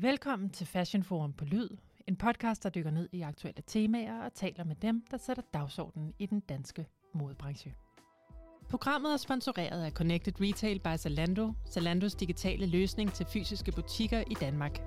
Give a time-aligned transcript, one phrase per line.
[0.00, 1.68] Velkommen til Fashion Forum på Lyd,
[2.06, 6.14] en podcast, der dykker ned i aktuelle temaer og taler med dem, der sætter dagsordenen
[6.18, 7.74] i den danske modebranche.
[8.70, 14.34] Programmet er sponsoreret af Connected Retail by Zalando, Zalandos digitale løsning til fysiske butikker i
[14.40, 14.80] Danmark.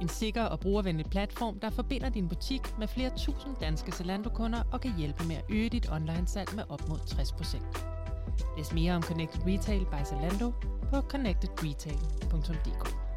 [0.00, 4.80] En sikker og brugervenlig platform, der forbinder din butik med flere tusind danske Zalando-kunder og
[4.80, 8.56] kan hjælpe med at øge dit online-salg med op mod 60%.
[8.56, 10.52] Læs mere om Connected Retail by Zalando
[10.90, 13.11] på connectedretail.dk.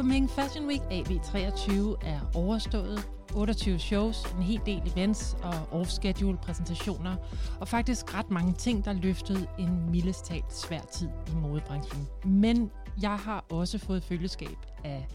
[0.00, 1.72] Coming Fashion Week AV23
[2.06, 3.08] er overstået.
[3.34, 7.16] 28 shows, en hel del events og off-schedule præsentationer,
[7.60, 12.06] og faktisk ret mange ting, der løftede en mildest talt svær tid i modebranchen.
[12.24, 12.70] Men
[13.02, 15.08] jeg har også fået følgeskab af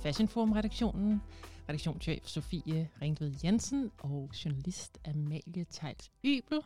[0.00, 1.22] Fashion Forum-redaktionen,
[1.68, 6.60] redaktionschef Sofie Ringved Jensen og journalist Amalie Tejls Ybel.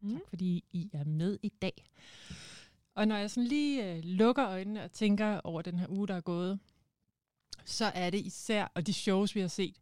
[0.00, 0.12] Mm.
[0.12, 1.84] Tak fordi I er med i dag.
[2.94, 6.14] Og når jeg sådan lige øh, lukker øjnene og tænker over den her uge, der
[6.14, 6.58] er gået,
[7.64, 9.76] så er det især, og de shows, vi har set,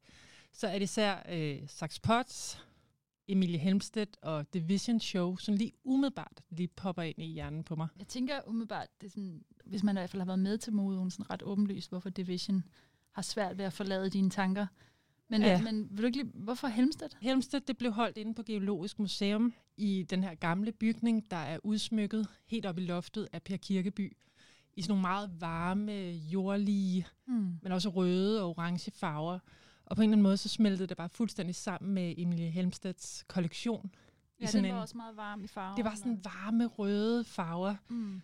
[0.53, 2.59] så er det især øh, Sax Potts,
[3.29, 7.89] Emilie Helmstedt og Division Show, som lige umiddelbart lige popper ind i hjernen på mig.
[7.99, 10.73] Jeg tænker umiddelbart, det er sådan, hvis man i hvert fald har været med til
[10.73, 12.65] moden, sådan ret åbenlyst, hvorfor Division
[13.13, 14.67] har svært ved at forlade dine tanker.
[15.29, 15.63] Men, ja.
[15.63, 17.17] men vil du ikke lige, hvorfor Helmstedt?
[17.21, 21.59] Helmstedt det blev holdt inde på Geologisk Museum i den her gamle bygning, der er
[21.63, 24.17] udsmykket helt op i loftet af Per Kirkeby
[24.79, 27.59] i sådan nogle meget varme, jordlige, mm.
[27.63, 29.39] men også røde og orange farver.
[29.85, 33.25] Og på en eller anden måde, så smeltede det bare fuldstændig sammen med Emilie Helmstedts
[33.29, 33.91] kollektion.
[34.41, 35.77] Ja, I sådan den var en, også meget varm i farver.
[35.77, 37.75] Det var sådan varme, røde farver.
[37.89, 38.23] Mm.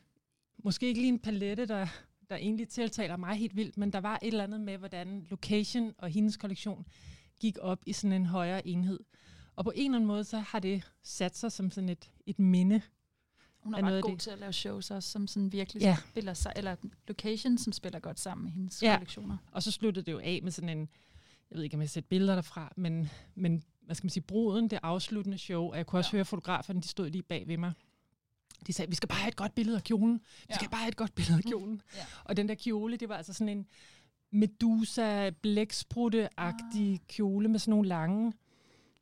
[0.64, 1.86] Måske ikke lige en palette, der,
[2.30, 5.94] der egentlig tiltaler mig helt vildt, men der var et eller andet med, hvordan location
[5.98, 6.86] og hendes kollektion
[7.40, 9.00] gik op i sådan en højere enhed.
[9.56, 12.38] Og på en eller anden måde, så har det sat sig som sådan et, et
[12.38, 12.82] minde
[13.64, 14.20] hun er ret god det.
[14.20, 15.96] til at lave shows også, som sådan virkelig ja.
[16.10, 16.76] spiller sig, eller
[17.08, 18.96] location, som spiller godt sammen med hendes ja.
[18.96, 19.36] kollektioner.
[19.52, 20.88] Og så sluttede det jo af med sådan en,
[21.50, 24.22] jeg ved ikke, om jeg har set billeder derfra, men, men hvad skal man sige,
[24.22, 26.16] bruden, det afsluttende show, og jeg kunne også ja.
[26.16, 27.72] høre fotograferne, de stod lige bag ved mig.
[28.66, 30.14] De sagde, vi skal bare have et godt billede af kjolen.
[30.14, 30.20] Vi
[30.50, 30.54] ja.
[30.54, 31.82] skal bare have et godt billede af kjolen.
[31.96, 32.04] Ja.
[32.24, 33.66] Og den der kjole, det var altså sådan en
[34.30, 36.98] Medusa blæksprutte-agtig ah.
[37.08, 38.32] kjole med sådan nogle lange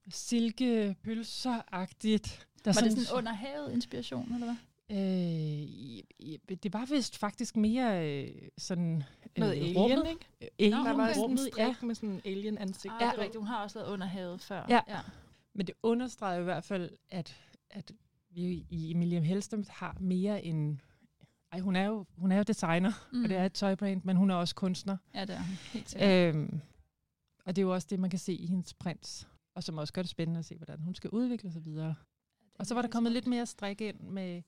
[0.09, 4.57] silkepølser-agtigt der var sådan, det sådan under havet inspiration, eller hvad?
[4.93, 9.03] Øh, det var vist faktisk mere øh, sådan...
[9.37, 10.11] Noget øh, alien, rummet.
[10.11, 10.27] ikke?
[10.43, 11.75] Øh, alien, Nå, der var sådan en strik ja.
[11.83, 12.95] med sådan en alien-ansigt.
[12.95, 13.39] Ah, ja, det er rigtigt.
[13.39, 14.67] Hun har også lavet under havet før.
[14.69, 14.81] Ja.
[14.89, 15.01] ja.
[15.55, 17.41] Men det understreger i hvert fald, at,
[17.71, 17.93] at
[18.31, 20.79] vi i Emilie Hellstrøm har mere end...
[21.53, 23.23] Ej, hun er jo, hun er jo designer, mm.
[23.23, 24.97] og det er et tøjbrand, men hun er også kunstner.
[25.15, 25.55] Ja, det er hun.
[25.73, 26.35] Helt sikkert.
[26.35, 26.61] Øhm,
[27.45, 29.93] og det er jo også det, man kan se i hendes prints, og som også
[29.93, 31.95] gør det spændende at se, hvordan hun skal udvikle sig videre.
[32.55, 34.43] Og så var der kommet lidt mere strik ind med,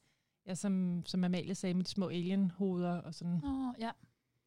[0.47, 3.41] ja, som, som Amalie sagde, med de små alien-hoveder og sådan.
[3.45, 3.91] Åh, oh, ja.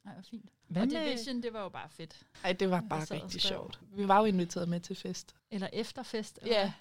[0.06, 0.50] Ej, hvor fint.
[0.68, 1.06] Hvad og med?
[1.06, 2.26] Division, det var jo bare fedt.
[2.44, 3.80] Ej, det var bare rigtig sjovt.
[3.92, 5.36] Vi var jo inviteret med til fest.
[5.52, 6.40] Eller efter fest.
[6.42, 6.74] Eller ja,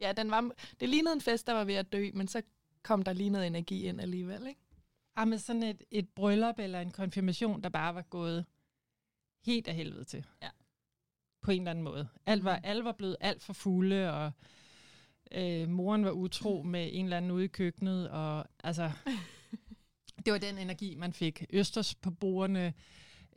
[0.00, 0.50] ja den var,
[0.80, 2.42] det lignede en fest, der var ved at dø, men så
[2.82, 4.60] kom der lige noget energi ind alligevel, ikke?
[5.16, 8.44] Ah, med sådan et, et bryllup eller en konfirmation, der bare var gået
[9.44, 10.26] helt af helvede til.
[10.42, 10.50] Ja.
[11.40, 12.08] På en eller anden måde.
[12.26, 12.62] Alt var, mm.
[12.64, 14.32] alle var blevet alt for fulde, og
[15.32, 18.90] øh, moren var utro med en eller anden ude i køkkenet, og altså,
[20.24, 21.44] det var den energi, man fik.
[21.50, 22.74] Østers på bordene.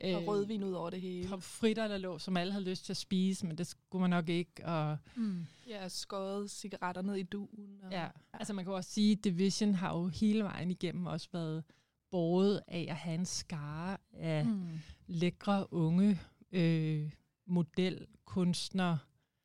[0.04, 1.40] Øh, og rødvin ud over det hele.
[1.40, 4.28] fritter, der lå, som alle havde lyst til at spise, men det skulle man nok
[4.28, 4.66] ikke.
[4.66, 5.46] Og, mm.
[5.68, 7.80] Ja, skåret cigaretter ned i duen.
[7.82, 8.02] Og, ja.
[8.02, 11.64] ja, altså man kan også sige, at Division har jo hele vejen igennem også været
[12.10, 14.78] båret af at have en skare af mm.
[15.06, 16.20] lækre unge
[16.52, 17.12] øh,
[17.46, 18.98] modelkunstnere,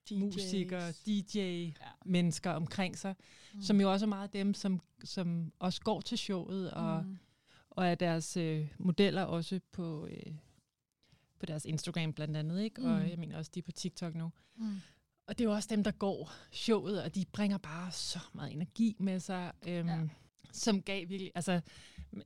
[0.09, 0.15] DJ's.
[0.15, 1.91] musikere, DJ-mennesker ja.
[2.55, 3.15] Omkring sig,
[3.53, 3.61] mm.
[3.61, 7.17] som jo også er meget dem, som, som også går til showet, og, mm.
[7.69, 10.33] og er deres øh, modeller også på, øh,
[11.39, 12.81] på deres Instagram blandt andet, ikke?
[12.81, 12.87] Mm.
[12.87, 14.31] og jeg mener også, de er på TikTok nu.
[14.55, 14.75] Mm.
[15.27, 18.53] Og det er jo også dem, der går showet, og de bringer bare så meget
[18.53, 19.99] energi med sig, øhm, ja.
[20.51, 21.61] som gav virkelig, altså,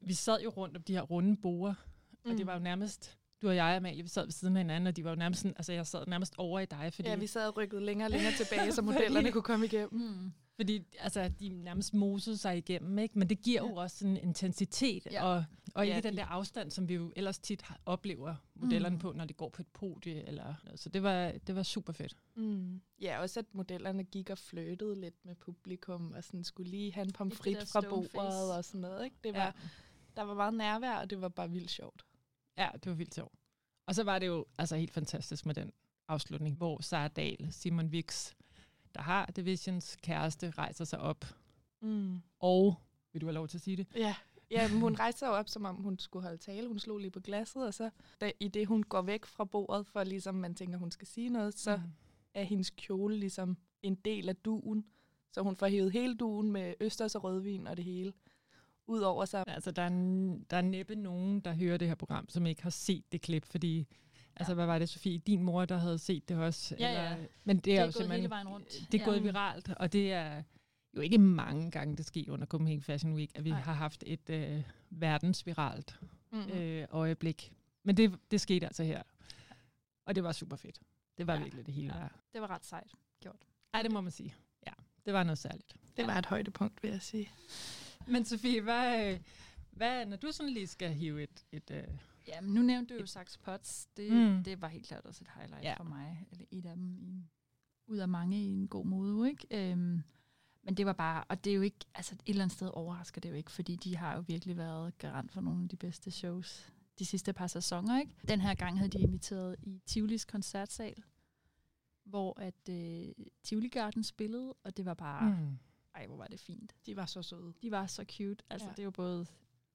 [0.01, 1.73] vi sad jo rundt om de her runde borer,
[2.25, 2.31] mm.
[2.31, 4.87] og det var jo nærmest du og jeg, Amalie, vi sad ved siden af hinanden,
[4.87, 6.93] og de var jo nærmest sådan, altså jeg sad nærmest over i dig.
[6.93, 10.01] Fordi, ja, vi sad rykket længere og længere tilbage, så modellerne kunne komme igennem.
[10.01, 10.31] Mm.
[10.55, 13.19] Fordi altså, de nærmest mosede sig igennem, ikke?
[13.19, 13.69] men det giver ja.
[13.69, 15.25] jo også en intensitet, ja.
[15.25, 15.43] og,
[15.75, 18.99] og ikke ja, den der afstand, som vi jo ellers tit oplever modellerne mm.
[18.99, 20.27] på, når de går på et podie.
[20.27, 20.53] Eller.
[20.75, 22.17] Så det var, det var super fedt.
[22.35, 22.81] Mm.
[23.01, 27.05] Ja, også at modellerne gik og flirtede lidt med publikum, og sådan skulle lige have
[27.05, 28.37] en pomfrit fra bordet face.
[28.37, 29.05] og sådan noget.
[29.05, 29.15] Ikke?
[29.23, 29.51] Det var, ja.
[30.15, 32.05] Der var meget nærvær, og det var bare vildt sjovt.
[32.57, 33.33] Ja, det var vildt sjovt.
[33.85, 35.71] Og så var det jo altså helt fantastisk med den
[36.07, 38.33] afslutning, hvor Sara Dahl, Simon Vix,
[38.95, 41.25] der har Divisions kæreste, rejser sig op.
[41.81, 42.21] Mm.
[42.39, 42.75] Og
[43.13, 43.87] Vil du have lov til at sige det?
[43.95, 44.15] Ja.
[44.51, 46.67] Ja, men hun rejste sig op, som om hun skulle holde tale.
[46.67, 47.89] Hun slog lige på glasset, og så
[48.21, 51.29] da, i det, hun går væk fra bordet, for ligesom man tænker, hun skal sige
[51.29, 51.83] noget, så mm.
[52.33, 54.85] er hendes kjole ligesom en del af duen.
[55.31, 58.13] Så hun får hævet hele duen med østers og rødvin og det hele
[58.87, 59.43] ud over sig.
[59.47, 59.89] Altså, der er,
[60.49, 63.45] der er næppe nogen, der hører det her program, som ikke har set det klip,
[63.45, 63.77] fordi...
[63.77, 64.39] Ja.
[64.39, 65.17] Altså, hvad var det, Sofie?
[65.17, 66.75] Din mor, der havde set det også?
[66.79, 67.13] Ja, ja.
[67.13, 68.87] Eller, men det er, det er jo gået hele vejen rundt.
[68.91, 69.09] Det er ja.
[69.09, 70.43] gået viralt, og det er
[70.93, 73.59] jo ikke mange gange, det sker under Copenhagen Fashion Week, at vi Ej.
[73.59, 75.99] har haft et øh, verdensviralt
[76.31, 76.51] mm-hmm.
[76.51, 77.53] øh, øjeblik.
[77.83, 79.01] Men det, det skete altså her.
[80.05, 80.79] Og det var super fedt.
[81.17, 81.39] Det var ja.
[81.39, 82.07] virkelig det hele ja.
[82.33, 83.45] Det var ret sejt gjort.
[83.73, 84.35] Ej, det må man sige.
[84.67, 84.73] Ja,
[85.05, 85.75] det var noget særligt.
[85.97, 87.29] Det var et højdepunkt, vil jeg sige.
[88.07, 89.17] Men Sofie, hvad,
[89.71, 91.45] hvad, når du sådan lige skal hive et...
[91.51, 93.85] et uh, ja, men nu nævnte du jo Sax Pots.
[93.97, 94.43] Det, mm.
[94.43, 95.75] det var helt klart også et highlight ja.
[95.77, 96.27] for mig.
[96.31, 97.29] Eller et af dem i,
[97.87, 99.73] ud af mange i en god måde, ikke?
[99.73, 100.03] Um,
[100.63, 103.21] men det var bare, og det er jo ikke, altså et eller andet sted overrasker
[103.21, 106.11] det jo ikke, fordi de har jo virkelig været garant for nogle af de bedste
[106.11, 108.11] shows de sidste par sæsoner, ikke?
[108.27, 111.03] Den her gang havde de inviteret i Tivolis koncertsal,
[112.03, 115.57] hvor at øh, Tivoli Garden spillede, og det var bare, mm.
[115.97, 116.75] Ej, hvor var det fint.
[116.85, 117.53] De var så søde.
[117.61, 118.43] De var så cute.
[118.49, 118.73] Altså, ja.
[118.73, 119.25] det var både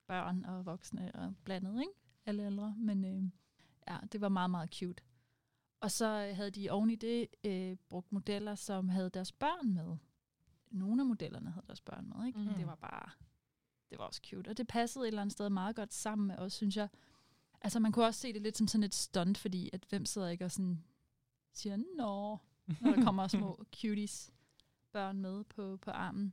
[0.07, 1.93] børn og voksne og blandet, ikke?
[2.27, 3.23] Alle ældre, men øh,
[3.89, 5.03] ja, det var meget, meget cute.
[5.81, 9.97] Og så havde de oven i det øh, brugt modeller, som havde deres børn med
[10.71, 12.27] nogle af modellerne havde deres børn med.
[12.27, 12.39] Ikke?
[12.39, 12.55] Mm.
[12.55, 13.11] Det var bare,
[13.91, 14.49] det var også cute.
[14.49, 16.89] Og det passede et eller andet sted meget godt sammen med os, synes jeg.
[17.61, 20.29] Altså man kunne også se det lidt som sådan et stunt, fordi at hvem sidder
[20.29, 20.85] ikke og sådan
[21.53, 22.39] siger, nå,
[22.81, 24.31] når der kommer små cuties
[24.93, 26.33] børn med på, på armen.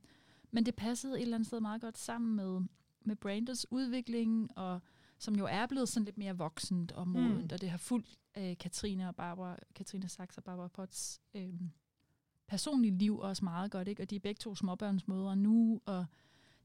[0.50, 2.60] Men det passede et eller andet sted meget godt sammen med,
[3.04, 4.80] med Branders udvikling, og
[5.18, 7.48] som jo er blevet sådan lidt mere voksent og modent, mm.
[7.52, 11.60] og det har fulgt øh, Katrine og Barbara, Katrine Sachs og Barbara Potts øh,
[12.46, 14.02] personlige liv også meget godt, ikke?
[14.02, 16.06] Og de er begge to småbørnsmødre nu, og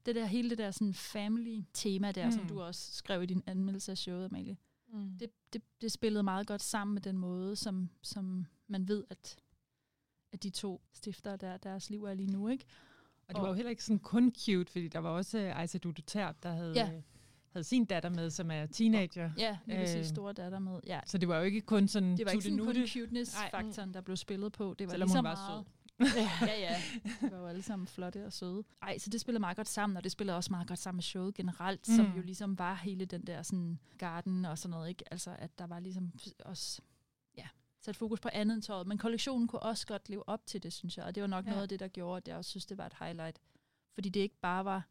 [0.05, 2.31] det der, hele det der sådan family-tema der, mm.
[2.31, 4.57] som du også skrev i din anmeldelse af showet, Amalie,
[4.87, 5.17] mm.
[5.19, 9.37] det, det, det spillede meget godt sammen med den måde, som, som man ved, at,
[10.35, 12.65] at de to stifter der, deres liv er lige nu, ikke?
[13.27, 16.43] Og det var jo heller ikke sådan kun cute, fordi der var også Aisa Dudutert,
[16.43, 16.73] der havde...
[16.75, 16.91] Ja
[17.55, 19.31] havde sin datter med, som er teenager.
[19.37, 20.79] Ja, sige øh, store datter med.
[20.87, 20.99] Ja.
[21.05, 22.17] Så det var jo ikke kun sådan...
[22.17, 24.75] Det var ikke sådan kun cuteness-faktoren, der blev spillet på.
[24.79, 25.65] Det var Selvom lige så meget,
[26.41, 26.75] ja, ja.
[27.21, 28.63] De var jo alle sammen flotte og søde.
[28.81, 31.03] Ej, så det spillede meget godt sammen, og det spillede også meget godt sammen med
[31.03, 31.95] showet generelt, mm.
[31.95, 35.03] som jo ligesom var hele den der sådan garden og sådan noget, ikke?
[35.11, 36.11] Altså, at der var ligesom
[36.45, 36.81] også,
[37.85, 38.87] sat fokus på andet end tøjet.
[38.87, 41.05] Men kollektionen kunne også godt leve op til det, synes jeg.
[41.05, 41.49] Og det var nok ja.
[41.49, 43.41] noget af det, der gjorde, at jeg også synes, det var et highlight.
[43.93, 44.87] Fordi det ikke bare var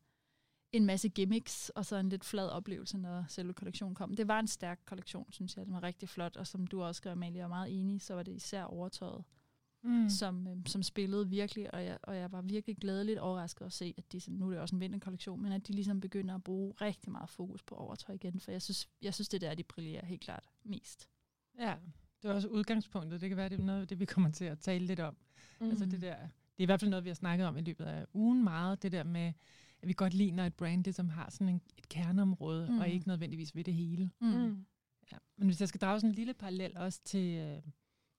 [0.72, 4.16] en masse gimmicks, og så en lidt flad oplevelse, når selve kollektionen kom.
[4.16, 5.66] Det var en stærk kollektion, synes jeg.
[5.66, 8.22] Den var rigtig flot, og som du også skrev, Amalie, er meget enig, så var
[8.22, 9.24] det især overtøjet,
[9.82, 10.10] mm.
[10.10, 13.94] som, øh, som spillede virkelig, og jeg, og jeg var virkelig glædeligt overrasket at se,
[13.98, 16.74] at de, nu er det også en vinterkollektion, men at de ligesom begynder at bruge
[16.80, 20.04] rigtig meget fokus på overtøj igen, for jeg synes, jeg synes det der, de brillerer
[20.04, 21.08] helt klart mest.
[21.58, 21.74] Ja,
[22.24, 23.20] det er også udgangspunktet.
[23.20, 25.16] Det kan være, det er noget det, vi kommer til at tale lidt om.
[25.60, 25.70] Mm.
[25.70, 27.84] Altså det der, det er i hvert fald noget, vi har snakket om i løbet
[27.84, 29.32] af ugen meget, det der med,
[29.82, 32.78] at vi godt lide, når et brand ligesom har sådan en, et kerneområde, mm.
[32.78, 34.10] og ikke nødvendigvis ved det hele.
[34.20, 34.28] Mm.
[34.28, 34.64] mm.
[35.12, 35.16] Ja.
[35.36, 37.62] Men hvis jeg skal drage sådan en lille parallel også til, øh,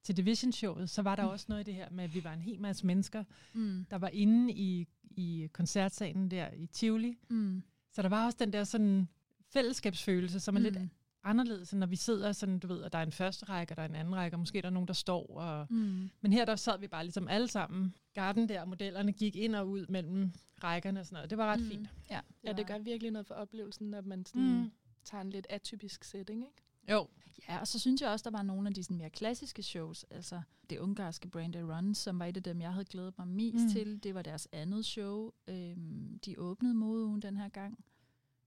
[0.03, 1.29] til Division-showet, så var der mm.
[1.29, 3.23] også noget i det her med, at vi var en hel masse mennesker,
[3.53, 3.85] mm.
[3.91, 7.17] der var inde i, i koncertsalen der i Tivoli.
[7.29, 7.63] Mm.
[7.91, 9.07] Så der var også den der sådan
[9.53, 10.63] fællesskabsfølelse, som er mm.
[10.63, 10.77] lidt
[11.25, 13.83] anderledes, når vi sidder sådan, du ved, at der er en første række, og der
[13.83, 15.37] er en anden række, og måske er der nogen, der står.
[15.37, 16.09] Og, mm.
[16.21, 17.95] Men her der sad vi bare ligesom alle sammen.
[18.13, 20.31] Garden der, modellerne gik ind og ud mellem
[20.63, 21.29] rækkerne og sådan noget.
[21.29, 21.69] Det var ret mm.
[21.69, 21.89] fint.
[22.09, 24.71] Ja, det, ja, det gør virkelig noget for oplevelsen, at man sådan mm.
[25.03, 26.63] tager en lidt atypisk setting, ikke?
[26.91, 27.07] Jo.
[27.49, 30.03] Ja, og så synes jeg også, der var nogle af de sådan mere klassiske shows.
[30.03, 33.63] Altså det ungarske Brand Run, som var et af dem, jeg havde glædet mig mest
[33.65, 33.69] mm.
[33.69, 34.03] til.
[34.03, 35.31] Det var deres andet show.
[35.47, 37.85] Øhm, de åbnede modeugen den her gang.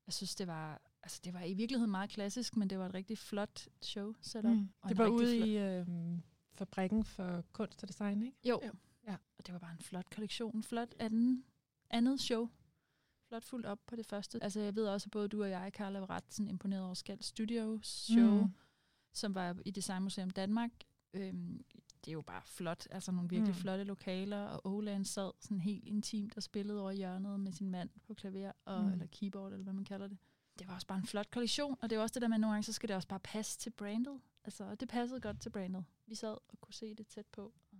[0.07, 2.95] Jeg synes, det var altså det var i virkeligheden meget klassisk, men det var et
[2.95, 4.51] rigtig flot show setup.
[4.51, 4.69] Mm.
[4.89, 5.49] Det var ude flot...
[5.49, 5.87] i øh,
[6.53, 8.39] fabrikken for kunst og design, ikke?
[8.49, 8.61] Jo.
[8.67, 8.73] jo.
[9.07, 9.17] Ja.
[9.39, 11.45] Og det var bare en flot kollektion, flot anden,
[11.91, 12.49] andet show.
[13.29, 14.43] Flot fuldt op på det første.
[14.43, 16.95] Altså jeg ved også, at både du og jeg, Carla, var ret sådan imponeret over
[16.95, 18.55] Skal Studios show, mm.
[19.13, 20.71] som var i Designmuseum Danmark.
[21.15, 21.65] Øhm,
[22.05, 23.61] det er jo bare flot, altså nogle virkelig mm.
[23.61, 27.91] flotte lokaler, og Olan sad sådan helt intimt og spillede over hjørnet med sin mand
[28.07, 28.93] på klaver, og, mm.
[28.93, 30.19] eller keyboard, eller hvad man kalder det
[30.59, 32.41] det var også bare en flot kollektion, og det er også det der med, at
[32.41, 34.21] nogle gange, så skal det også bare passe til brandet.
[34.45, 35.85] Altså, og det passede godt til brandet.
[36.07, 37.79] Vi sad og kunne se det tæt på, og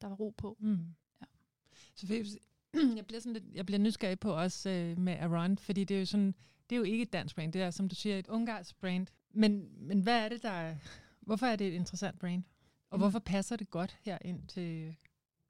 [0.00, 0.56] der var ro på.
[0.60, 0.94] Mm.
[1.20, 1.26] Ja.
[1.94, 2.06] Så
[2.96, 5.98] jeg bliver, sådan lidt, jeg bliver nysgerrig på også øh, med Aron, fordi det er
[5.98, 6.34] jo sådan,
[6.70, 9.06] det er jo ikke et dansk brand, det er, som du siger, et ungarsk brand.
[9.30, 10.76] Men, men hvad er det, der
[11.20, 12.42] hvorfor er det et interessant brand?
[12.90, 13.00] Og mm.
[13.00, 14.96] hvorfor passer det godt her ind til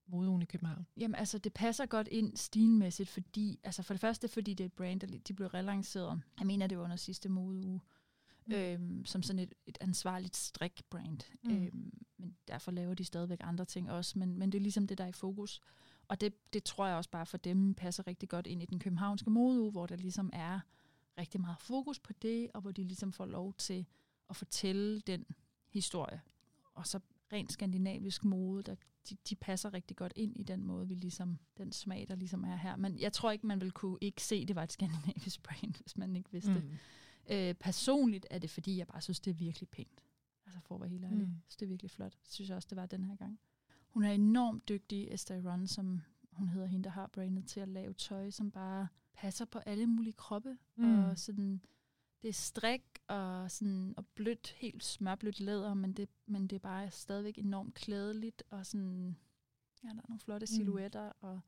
[0.08, 0.86] modeugen i København?
[0.96, 4.68] Jamen altså, det passer godt ind stilmæssigt, fordi, altså for det første, fordi det er
[4.68, 6.20] et brand, der de blev relanceret.
[6.38, 7.80] Jeg mener, det var under sidste modeuge.
[8.46, 8.54] Mm.
[8.54, 11.18] Øhm, som sådan et, et ansvarligt strik-brand.
[11.42, 11.56] Mm.
[11.56, 14.98] Øhm, men derfor laver de stadigvæk andre ting også, men, men det er ligesom det,
[14.98, 15.60] der er i fokus.
[16.08, 18.78] Og det, det tror jeg også bare for dem passer rigtig godt ind i den
[18.78, 20.60] københavnske modeuge, hvor der ligesom er
[21.18, 23.86] rigtig meget fokus på det, og hvor de ligesom får lov til
[24.30, 25.26] at fortælle den
[25.68, 26.20] historie.
[26.74, 27.00] Og så
[27.32, 28.74] rent skandinavisk mode, der,
[29.10, 32.44] de, de passer rigtig godt ind i den måde, vi ligesom, den smag, der ligesom
[32.44, 32.76] er her.
[32.76, 35.74] Men jeg tror ikke, man vil kunne ikke se, at det var et skandinavisk brand,
[35.82, 36.60] hvis man ikke vidste mm.
[36.60, 37.48] det.
[37.48, 40.04] Øh, personligt er det, fordi jeg bare synes, det er virkelig pænt.
[40.46, 41.28] Altså for at være helt ærlig.
[41.28, 41.34] Mm.
[41.48, 42.14] Så det er virkelig flot.
[42.28, 43.40] Synes jeg også, det var den her gang.
[43.88, 47.68] Hun er enormt dygtig, Esther Run, som hun hedder hende, der har brandet til at
[47.68, 50.58] lave tøj, som bare passer på alle mulige kroppe.
[50.76, 51.04] Mm.
[51.04, 51.60] Og sådan,
[52.22, 56.60] det er strik og, sådan, og blødt, helt smørblødt læder, men det, men det er
[56.60, 59.16] bare stadigvæk enormt klædeligt, og sådan,
[59.84, 60.46] ja, der er nogle flotte mm.
[60.46, 61.40] silhuetter, og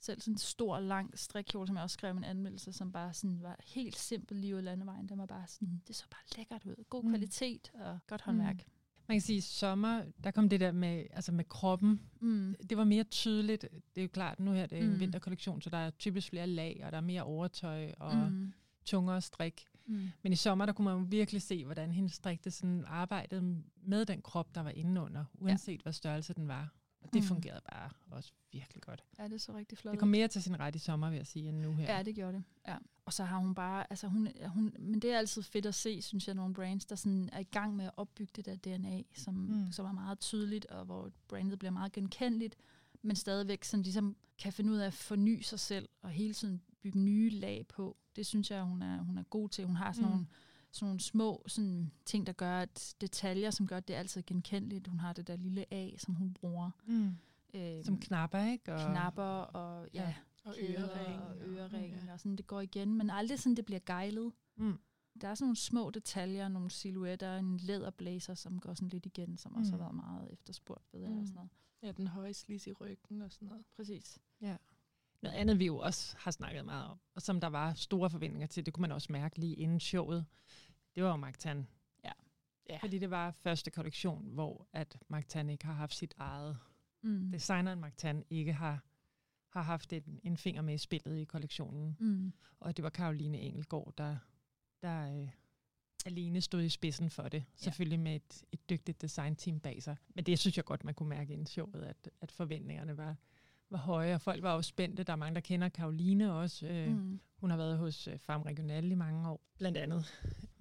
[0.00, 3.42] selv sådan en stor, lang strikkjole, som jeg også skrev en anmeldelse, som bare sådan
[3.42, 5.08] var helt simpel lige ud landevejen.
[5.08, 6.84] Den var bare sådan, det så bare lækkert ud.
[6.90, 7.08] God mm.
[7.08, 8.56] kvalitet og godt håndværk.
[8.56, 8.72] Mm.
[9.08, 12.00] Man kan sige, at sommer, der kom det der med, altså med kroppen.
[12.20, 12.54] Mm.
[12.70, 13.62] Det var mere tydeligt.
[13.62, 15.00] Det er jo klart, nu her det er en mm.
[15.00, 18.52] vinterkollektion, så der er typisk flere lag, og der er mere overtøj og mm.
[18.84, 19.66] tungere strik.
[19.86, 20.08] Mm.
[20.22, 24.22] Men i sommer, der kunne man virkelig se, hvordan hendes strikte sådan arbejdede med den
[24.22, 25.82] krop, der var indenunder, uanset ja.
[25.82, 26.74] hvad størrelse den var.
[27.00, 27.28] Og det mm.
[27.28, 29.04] fungerede bare også virkelig godt.
[29.18, 29.92] Ja, det så rigtig flot.
[29.92, 31.96] Det kom mere til sin ret i sommer, vil jeg sige, end nu her.
[31.96, 32.44] Ja, det gjorde det.
[32.68, 32.76] Ja.
[33.04, 36.02] Og så har hun bare, altså hun, hun, men det er altid fedt at se,
[36.02, 39.02] synes jeg, nogle brands, der sådan er i gang med at opbygge det der DNA,
[39.14, 39.72] som, mm.
[39.72, 42.56] som er meget tydeligt, og hvor brandet bliver meget genkendeligt,
[43.02, 46.62] men stadigvæk sådan ligesom kan finde ud af at forny sig selv, og hele tiden
[46.86, 47.96] bygge nye lag på.
[48.16, 49.66] Det synes jeg, hun er, hun er god til.
[49.66, 50.10] Hun har sådan mm.
[50.10, 50.26] nogle
[50.70, 54.22] sådan nogle små sådan, ting, der gør, at detaljer, som gør, at det er altid
[54.26, 54.86] genkendeligt.
[54.86, 56.70] Hun har det der lille A, som hun bruger.
[56.86, 57.16] Mm.
[57.54, 58.74] Øhm, som knapper, ikke?
[58.74, 60.14] Og knapper og, ja,
[60.44, 61.22] og ørering.
[61.22, 61.94] Og ørering.
[61.94, 62.12] Ja.
[62.12, 64.32] Og sådan, det går igen, men aldrig sådan, det bliver gejlet.
[64.56, 64.78] Mm.
[65.20, 69.36] Der er sådan nogle små detaljer, nogle silhuetter, en læderblazer, som går sådan lidt igen,
[69.36, 69.58] som mm.
[69.58, 71.18] også har været meget efterspurgt, ved jeg, mm.
[71.18, 71.50] og sådan noget.
[71.82, 73.64] Ja, den høje slis i ryggen og sådan noget.
[73.76, 74.18] Præcis.
[74.40, 74.56] Ja.
[75.22, 78.46] Noget andet, vi jo også har snakket meget om, og som der var store forventninger
[78.46, 80.26] til, det kunne man også mærke lige inden showet,
[80.94, 81.66] det var jo Magtan.
[82.04, 82.12] Ja.
[82.70, 82.78] ja.
[82.82, 86.58] Fordi det var første kollektion, hvor at Magtan ikke har haft sit eget.
[87.02, 87.30] Mm.
[87.32, 88.84] Designeren Magtan ikke har,
[89.48, 91.96] har haft en, en finger med i spillet i kollektionen.
[92.00, 92.32] Mm.
[92.60, 94.16] Og det var Karoline Engelgaard, der,
[94.82, 95.28] der øh,
[96.06, 97.38] alene stod i spidsen for det.
[97.38, 97.44] Ja.
[97.56, 99.96] Selvfølgelig med et, et dygtigt designteam bag sig.
[100.14, 103.16] Men det synes jeg godt, man kunne mærke inden showet, at, at forventningerne var,
[103.70, 105.02] var høje, og folk var jo spændte.
[105.02, 106.66] Der er mange, der kender Karoline også.
[106.66, 107.20] Øh, mm.
[107.36, 110.06] Hun har været hos øh, Farm Regional i mange år, blandt andet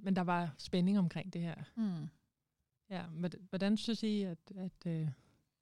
[0.06, 1.56] men der var spænding omkring det her.
[1.76, 2.08] Mm.
[2.90, 3.06] Ja,
[3.50, 5.10] hvordan synes I, at, at, øh,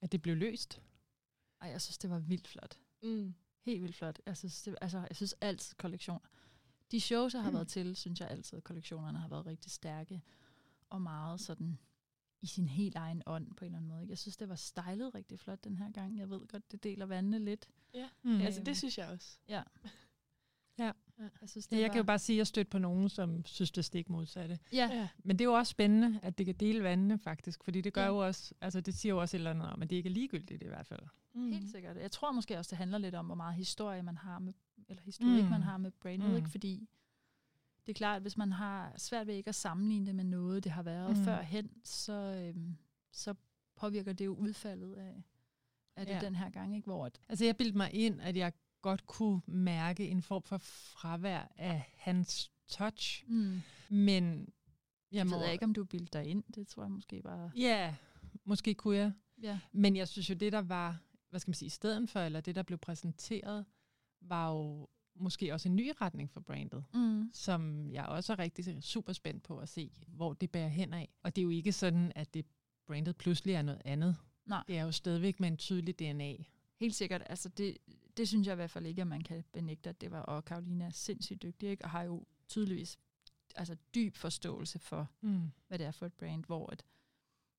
[0.00, 0.82] at det blev løst?
[1.60, 2.78] Ej, jeg synes, det var vildt flot.
[3.02, 3.34] Mm.
[3.62, 4.20] Helt vildt flot.
[4.26, 6.28] Jeg synes, det, altså, jeg synes alt kollektioner.
[6.90, 7.54] De shows, jeg har mm.
[7.54, 10.22] været til, synes jeg altid, at kollektionerne har været rigtig stærke.
[10.90, 11.78] Og meget sådan
[12.44, 14.06] i sin helt egen ånd på en eller anden måde.
[14.08, 16.18] Jeg synes, det var stylet rigtig flot den her gang.
[16.18, 17.68] Jeg ved godt, det deler vandene lidt.
[17.94, 18.40] Ja, mm.
[18.40, 19.38] altså det synes jeg også.
[19.48, 19.62] Ja.
[20.78, 20.92] Ja.
[21.40, 21.92] Jeg, synes, det ja, jeg var...
[21.92, 24.58] kan jo bare sige, at jeg stødt på nogen, som synes, det er stik modsatte.
[24.72, 24.88] Ja.
[24.92, 25.08] ja.
[25.24, 28.02] Men det er jo også spændende, at det kan dele vandene faktisk, fordi det gør
[28.02, 28.08] ja.
[28.08, 30.12] jo også, altså det siger jo også et eller andet om, at det ikke er
[30.12, 31.00] ligegyldigt i hvert fald.
[31.34, 31.52] Mm.
[31.52, 31.96] Helt sikkert.
[31.96, 34.52] Jeg tror måske også, det handler lidt om, hvor meget historie man har med,
[34.88, 35.50] eller historik mm.
[35.50, 36.36] man har med brandet, mm.
[36.36, 36.48] ikke?
[36.48, 36.88] fordi
[37.86, 40.64] det er klart, at hvis man har svært ved ikke at sammenligne det med noget,
[40.64, 41.24] det har været mm.
[41.24, 42.76] førhen, så, øhm,
[43.12, 43.34] så
[43.76, 45.22] påvirker det jo udfaldet af,
[45.96, 46.20] af det ja.
[46.20, 46.86] den her gang, ikke?
[46.86, 50.58] Hvor at, altså jeg bildte mig ind, at jeg godt kunne mærke en form for
[50.58, 53.24] fravær af hans touch.
[53.28, 53.60] Mm.
[53.88, 54.48] Men
[55.12, 55.38] jeg må...
[55.38, 56.44] ved ikke, om du bildte dig ind.
[56.54, 57.50] Det tror jeg måske bare...
[57.56, 57.94] Ja,
[58.44, 59.12] måske kunne jeg.
[59.42, 59.58] Ja.
[59.72, 60.98] Men jeg synes jo, det der var,
[61.30, 63.64] hvad skal man sige, i stedet for, eller det der blev præsenteret,
[64.20, 67.30] var jo måske også en ny retning for brandet, mm.
[67.32, 71.08] som jeg også er rigtig super spændt på at se, hvor det bærer hen af.
[71.22, 72.46] Og det er jo ikke sådan, at det
[72.86, 74.16] brandet pludselig er noget andet.
[74.46, 74.64] Nej.
[74.68, 76.34] Det er jo stadigvæk med en tydelig DNA.
[76.76, 77.22] Helt sikkert.
[77.26, 77.78] Altså det,
[78.16, 80.20] det synes jeg i hvert fald ikke, at man kan benægte, at det var.
[80.20, 81.84] Og Karolina er sindssygt dygtig, ikke?
[81.84, 82.98] og har jo tydeligvis
[83.54, 85.50] altså dyb forståelse for, mm.
[85.68, 86.84] hvad det er for et brand, hvor at,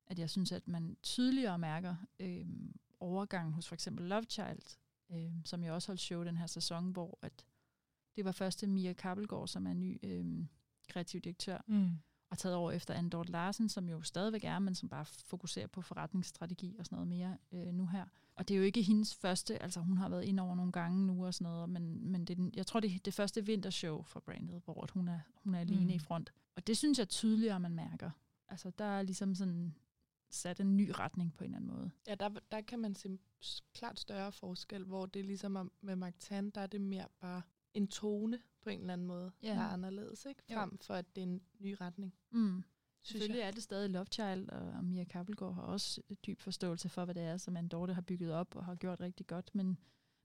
[0.07, 2.45] at jeg synes, at man tydeligere mærker øh,
[2.99, 4.77] overgangen hos for eksempel Love Child,
[5.11, 7.45] øh, som jeg også holdt show den her sæson, hvor at
[8.15, 10.45] det var første Mia Kappelgaard, som er ny øh,
[10.87, 11.89] kreativ direktør, mm.
[12.29, 15.81] og taget over efter Anne Larsen, som jo stadigvæk er, men som bare fokuserer på
[15.81, 18.05] forretningsstrategi og sådan noget mere øh, nu her.
[18.35, 21.05] Og det er jo ikke hendes første, altså hun har været ind over nogle gange
[21.05, 24.19] nu og sådan noget, men, men det jeg tror, det er det første vintershow for
[24.19, 25.89] brandet, hvor hun er, hun er alene mm.
[25.89, 26.33] i front.
[26.55, 28.09] Og det synes jeg tydeligere, man mærker.
[28.47, 29.75] Altså der er ligesom sådan
[30.35, 31.91] sat en ny retning på en eller anden måde.
[32.07, 33.19] Ja, der, der kan man se
[33.73, 37.41] klart større forskel, hvor det er ligesom med Magtan, der er det mere bare
[37.73, 39.49] en tone på en eller anden måde, ja.
[39.49, 40.43] der er anderledes, ikke?
[40.53, 40.77] frem jo.
[40.81, 42.13] for at det er en ny retning.
[42.31, 42.63] Mm.
[43.03, 47.15] Selvfølgelig er det stadig Love Child, og Mia Kappelgaard har også dyb forståelse for, hvad
[47.15, 49.77] det er, som Dorte har bygget op og har gjort rigtig godt, men,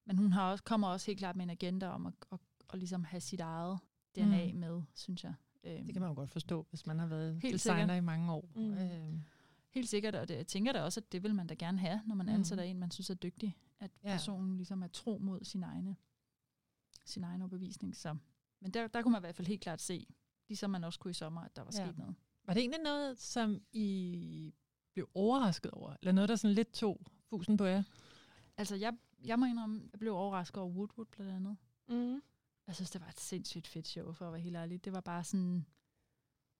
[0.06, 2.40] men hun har også, kommer også helt klart med en agenda om at, at, at,
[2.72, 3.78] at ligesom have sit eget
[4.16, 4.58] DNA mm.
[4.58, 5.34] med, synes jeg.
[5.64, 7.96] Det kan man jo godt forstå, hvis man har været helt designer sikkert.
[7.96, 8.48] i mange år.
[8.54, 8.72] Mm.
[8.72, 9.22] Øhm.
[9.70, 12.02] Helt sikkert, og det, jeg tænker da også, at det vil man da gerne have,
[12.06, 12.32] når man mm.
[12.32, 14.12] ansætter en, man synes er dygtig, at ja.
[14.12, 15.96] personen ligesom er tro mod sin egne,
[17.04, 17.96] sin egen overbevisning.
[17.96, 18.16] Så.
[18.60, 20.06] Men der, der kunne man i hvert fald helt klart se,
[20.48, 21.86] ligesom man også kunne i sommer, at der var ja.
[21.86, 22.14] sket noget.
[22.44, 24.54] Var det egentlig noget, som I
[24.92, 25.96] blev overrasket over?
[26.02, 27.00] Eller noget, der sådan lidt tog
[27.30, 27.82] fusen på jer?
[28.56, 31.56] Altså, jeg, jeg må indrømme, jeg blev overrasket over Woodwood blandt andet.
[31.88, 32.22] Mm.
[32.66, 34.84] Jeg synes, det var et sindssygt fedt show, for at være helt ærlig.
[34.84, 35.66] Det var bare sådan,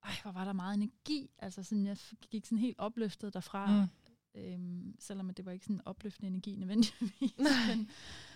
[0.05, 1.31] ej, hvor var der meget energi.
[1.39, 1.97] Altså, sådan, jeg
[2.31, 3.67] gik sådan helt opløftet derfra.
[3.67, 3.89] Mm.
[4.35, 7.39] Øhm, selvom det var ikke sådan en opløftende energi nødvendigvis.
[7.69, 7.91] men,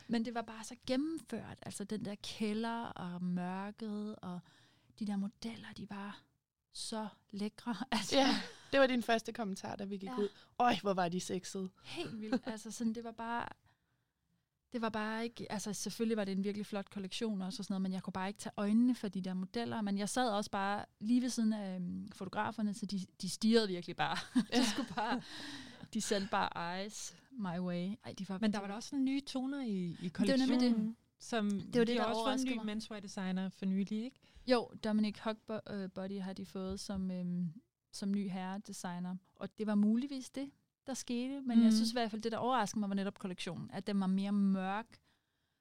[0.08, 1.58] men det var bare så gennemført.
[1.62, 4.40] Altså den der kælder og mørket og
[4.98, 6.22] de der modeller, de var
[6.72, 7.74] så lækre.
[7.92, 8.36] Altså, ja,
[8.72, 10.18] det var din første kommentar, da vi gik ja.
[10.18, 10.28] ud.
[10.58, 11.70] Øj, hvor var de sexede.
[11.84, 12.42] Helt vildt.
[12.46, 13.48] Altså sådan, det var bare
[14.74, 17.72] det var bare ikke, altså selvfølgelig var det en virkelig flot kollektion også og sådan
[17.72, 20.30] noget, men jeg kunne bare ikke tage øjnene for de der modeller, men jeg sad
[20.30, 24.16] også bare lige ved siden af um, fotograferne, så de, de stirrede virkelig bare.
[24.54, 25.22] de skulle bare,
[25.94, 27.94] de sendte bare eyes my way.
[28.04, 30.60] Ej, de var, men der var da også sådan nye toner i, i kollektionen.
[30.60, 30.94] Det var det.
[31.18, 32.66] Som det var det, de der også fået en ny mig.
[32.66, 34.20] menswear designer for nylig, ikke?
[34.46, 37.52] Jo, Dominic Hugbody har de fået som, øhm,
[37.92, 40.50] som ny herredesigner, og det var muligvis det,
[40.86, 41.64] der skete, men mm.
[41.64, 44.06] jeg synes i hvert fald, det der overraskede mig var netop kollektionen, at den var
[44.06, 44.98] mere mørk,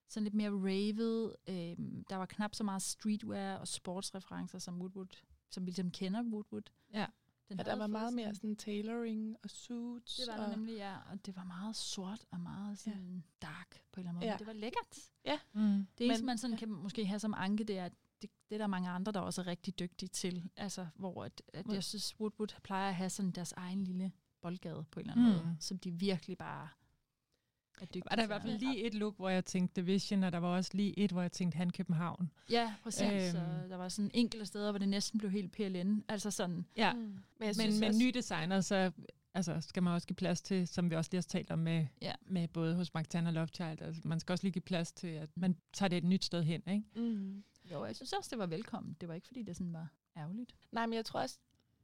[0.09, 1.35] sådan lidt mere ravet.
[1.49, 6.23] Øhm, der var knap så meget streetwear og sportsreferencer som Woodwood, som vi ligesom kender
[6.23, 6.69] Woodwood.
[6.93, 7.05] Ja.
[7.49, 10.15] Den ja, der var meget mere sådan tailoring og suits.
[10.15, 10.97] Det var der og nemlig, ja.
[11.11, 13.47] Og det var meget sort og meget sådan ja.
[13.47, 14.31] dark på en eller anden måde.
[14.31, 14.37] Ja.
[14.37, 15.11] Det var lækkert.
[15.25, 15.39] Ja.
[15.53, 15.87] Mm.
[15.97, 16.59] Det eneste, man sådan ja.
[16.59, 19.19] kan måske have som anke, det er, at det, det er der mange andre, der
[19.19, 20.49] også er rigtig dygtige til.
[20.57, 24.11] Altså, hvor at, at jeg synes, Woodwood plejer at have sådan deres egen lille
[24.43, 25.45] boldgade på en eller anden mm.
[25.45, 26.67] måde, som de virkelig bare
[27.81, 30.31] er dygtige Var der i hvert fald lige et look, hvor jeg tænkte Division, og
[30.31, 32.31] der var også lige et, hvor jeg tænkte Han København.
[32.49, 33.01] Ja, præcis.
[33.11, 33.31] Øhm.
[33.31, 36.03] Så der var sådan enkelte steder, hvor det næsten blev helt PLN.
[36.07, 36.65] Altså sådan.
[36.77, 36.99] Ja, mm.
[36.99, 37.99] men, men med også...
[37.99, 38.91] nye designer, så
[39.33, 41.85] altså, skal man også give plads til, som vi også lige har talt om med,
[42.01, 42.13] ja.
[42.25, 43.81] med både hos Magtan og Love Child.
[43.81, 46.43] Altså, man skal også lige give plads til, at man tager det et nyt sted
[46.43, 46.83] hen, ikke?
[46.95, 47.43] Mm.
[47.71, 48.95] Jo, jeg synes også, det var velkommen.
[49.01, 50.55] Det var ikke, fordi det sådan var ærgerligt.
[50.71, 51.39] Nej, men jeg tror også,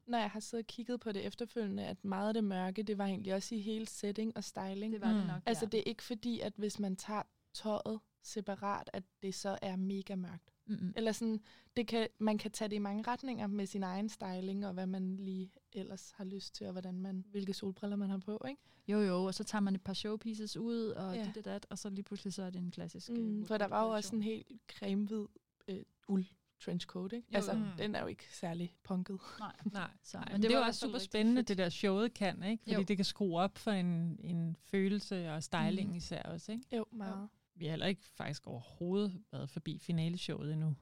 [0.10, 2.98] når jeg har siddet og kigget på det efterfølgende, at meget af det mørke, det
[2.98, 4.94] var egentlig også i hele setting og styling.
[4.94, 5.28] Det var det mm.
[5.28, 7.22] nok, Altså, det er ikke fordi, at hvis man tager
[7.54, 10.52] tøjet separat, at det så er mega mørkt.
[10.66, 10.94] Mm-hmm.
[10.96, 11.40] Eller sådan,
[11.78, 14.88] det kan, man kan tage det i mange retninger med sin egen styling, og hvad
[14.88, 18.62] man lige ellers har lyst til, og hvordan man, hvilke solbriller man har på, ikke?
[18.88, 21.26] Jo, jo, og så tager man et par showpieces ud, og ja.
[21.26, 23.10] dit og dat, og så lige pludselig så er det en klassisk...
[23.10, 25.26] Mm, for der var jo også en helt cremehvid
[25.68, 26.26] øh, uld
[26.60, 27.28] trenchcoat, ikke?
[27.32, 27.66] Jo, altså, mm.
[27.78, 29.20] den er jo ikke særlig punket.
[29.40, 29.90] Nej, nej.
[30.04, 31.48] Så, nej men det, det var også super spændende, fedt.
[31.48, 32.64] det der showet kan, ikke?
[32.64, 32.84] Fordi jo.
[32.84, 35.96] det kan skrue op for en, en følelse og styling mm.
[35.96, 36.76] især også, ikke?
[36.76, 37.22] Jo, meget.
[37.22, 37.28] Jo.
[37.56, 40.76] Vi har heller ikke faktisk overhovedet været forbi finaleshowet endnu.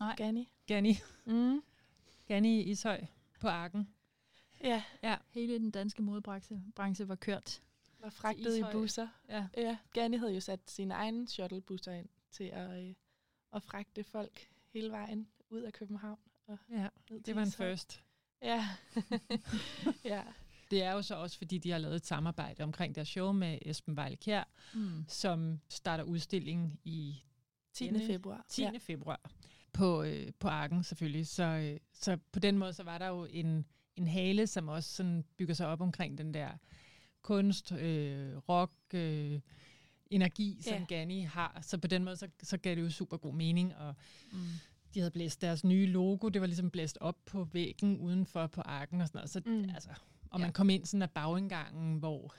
[0.00, 0.14] Nej.
[0.16, 0.48] Gani.
[0.66, 0.98] Gani.
[1.26, 1.62] Mm.
[2.26, 3.04] Gani i Ishøj
[3.40, 3.88] på Arken.
[4.64, 4.82] Ja.
[5.02, 5.16] ja.
[5.28, 7.62] Hele den danske modebranche branche var kørt.
[8.00, 9.08] Var fragtet i busser.
[9.28, 9.46] Ja.
[9.56, 9.78] ja.
[9.92, 12.94] Gani havde jo sat sine egne shuttlebusser ind til at, øh,
[13.52, 16.18] at fragte folk hele vejen ud af København.
[16.46, 16.88] Og ja,
[17.26, 18.02] det var en first.
[18.42, 18.68] Ja.
[20.04, 20.22] ja.
[20.70, 23.58] Det er jo så også, fordi de har lavet et samarbejde omkring deres show med
[23.62, 25.04] Esben Vejle mm.
[25.08, 27.22] som starter udstillingen i
[27.72, 28.06] 10.
[28.06, 28.44] februar.
[28.48, 28.62] 10.
[28.62, 28.70] Ja.
[28.78, 29.20] februar
[29.72, 31.26] på, øh, på Arken selvfølgelig.
[31.26, 34.94] Så, øh, så på den måde så var der jo en, en hale, som også
[34.94, 36.50] sådan bygger sig op omkring den der
[37.22, 39.40] kunst, øh, rock, øh,
[40.10, 40.84] energi, som ja.
[40.88, 41.58] Gani har.
[41.62, 43.76] Så på den måde, så, så gav det jo super god mening.
[43.76, 43.94] Og
[44.32, 44.38] mm.
[44.94, 48.60] de havde blæst deres nye logo, det var ligesom blæst op på væggen udenfor på
[48.60, 49.30] arken og sådan noget.
[49.30, 49.70] Så, mm.
[49.74, 49.90] altså,
[50.30, 52.34] og man kom ind sådan af bagindgangen, hvor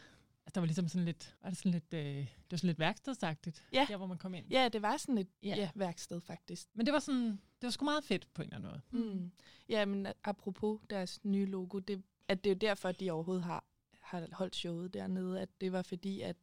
[0.46, 2.80] altså, der var ligesom sådan lidt, var det sådan lidt, øh, det var sådan lidt
[2.80, 3.86] værkstedsagtigt, ja.
[3.90, 4.46] der hvor man kom ind.
[4.52, 5.56] Ja, det var sådan et ja.
[5.56, 6.68] Ja, værksted faktisk.
[6.74, 9.04] Men det var sådan, det var sgu meget fedt på en eller anden måde.
[9.14, 9.32] Mm.
[9.70, 13.44] Ja, men apropos deres nye logo, det, at det er jo derfor, at de overhovedet
[13.44, 13.66] har,
[14.00, 16.36] har holdt showet dernede, at det var fordi, at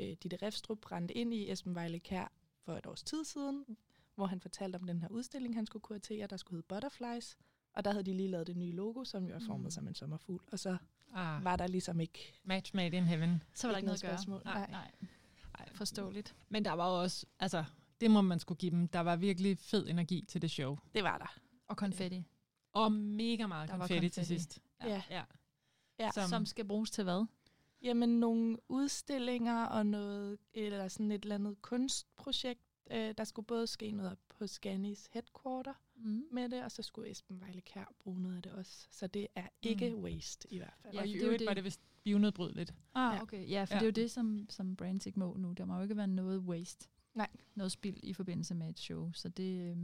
[0.00, 2.32] øh, Ditte Refstrup brændte ind i Esben Vejle Kær
[2.64, 3.64] for et års tid siden,
[4.14, 7.36] hvor han fortalte om den her udstilling, han skulle kuratere, der skulle hedde Butterflies.
[7.72, 9.70] Og der havde de lige lavet det nye logo, som jo er formet mm.
[9.70, 10.42] som en sommerfugl.
[10.52, 10.76] Og så
[11.14, 11.44] ah.
[11.44, 12.34] var der ligesom ikke...
[12.44, 13.42] Match made in heaven.
[13.54, 14.42] Så var der ikke noget, noget spørgsmål.
[14.44, 14.90] Nej, nej.
[15.58, 15.68] nej.
[15.74, 16.36] forståeligt.
[16.48, 17.64] Men der var også, altså,
[18.00, 18.88] det må man skulle give dem.
[18.88, 20.78] Der var virkelig fed energi til det show.
[20.94, 21.38] Det var der.
[21.68, 22.24] Og konfetti.
[22.72, 24.60] Og mega meget konfetti, konfetti til sidst.
[24.84, 25.02] Ja.
[25.10, 25.22] ja.
[25.98, 27.26] Ja, som, som skal bruges til hvad?
[27.82, 32.60] Jamen nogle udstillinger og noget, eller sådan et eller andet kunstprojekt.
[32.90, 36.24] Øh, der skulle både ske noget på Scanis headquarter mm.
[36.30, 38.86] med det, og så skulle Esben Vejle Kær bruge noget af det også.
[38.90, 40.02] Så det er ikke mm.
[40.02, 40.94] waste i hvert fald.
[40.94, 42.74] Ja, og i øvrigt var det vist bionedbrydeligt.
[42.94, 43.50] Ah, okay.
[43.50, 43.78] Ja, for ja.
[43.78, 45.52] det er jo det, som, som brands ikke må nu.
[45.52, 46.88] Der må jo ikke være noget waste.
[47.14, 47.28] Nej.
[47.54, 49.12] Noget spild i forbindelse med et show.
[49.12, 49.76] Så det, øh,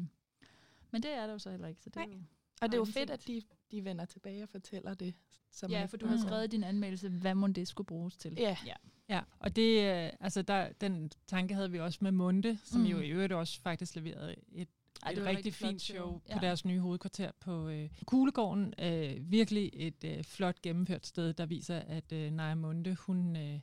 [0.91, 1.83] men det er der jo så heller ikke.
[1.83, 2.05] Så det Nej.
[2.05, 2.23] Er jo
[2.61, 5.15] og det er jo fedt, at de, de vender tilbage og fortæller det.
[5.53, 8.35] Som ja, for du har skrevet din anmeldelse, hvad må det skulle bruges til.
[8.39, 8.57] Ja.
[8.67, 8.75] ja.
[9.09, 12.87] Ja, og det, øh, altså der, den tanke havde vi også med Munde, som mm.
[12.87, 14.69] jo i øvrigt også faktisk leverede et,
[15.03, 16.35] Ej, et rigtig, rigtig fint show, ja.
[16.35, 18.75] på deres nye hovedkvarter på øh, Kuglegården.
[18.79, 23.37] Øh, virkelig et øh, flot gennemført sted, der viser, at øh, Naja Munde, hun...
[23.37, 23.61] Øh,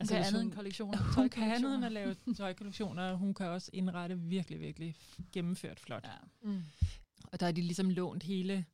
[0.00, 0.98] Altså, hun kan andet end kollektioner.
[1.20, 3.14] Hun kan andet end at lave tøjkollektioner.
[3.14, 4.96] Hun kan også indrette virkelig, virkelig
[5.32, 6.04] gennemført flot.
[6.04, 6.50] Ja.
[6.50, 6.62] Mm.
[7.32, 8.64] Og der er de ligesom lånt hele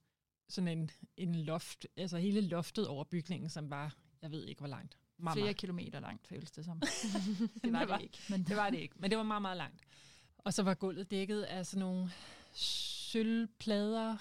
[0.48, 4.68] sådan en, en loft, altså hele loftet over bygningen, som var, jeg ved ikke hvor
[4.68, 4.98] langt.
[5.18, 5.56] Meget, Flere meget.
[5.56, 6.80] kilometer langt, føles det som.
[7.64, 8.18] det var det, var, det ikke.
[8.30, 9.80] Men det var det ikke, men det var meget, meget langt.
[10.38, 12.10] Og så var gulvet dækket af sådan nogle
[12.52, 14.16] sølvplader.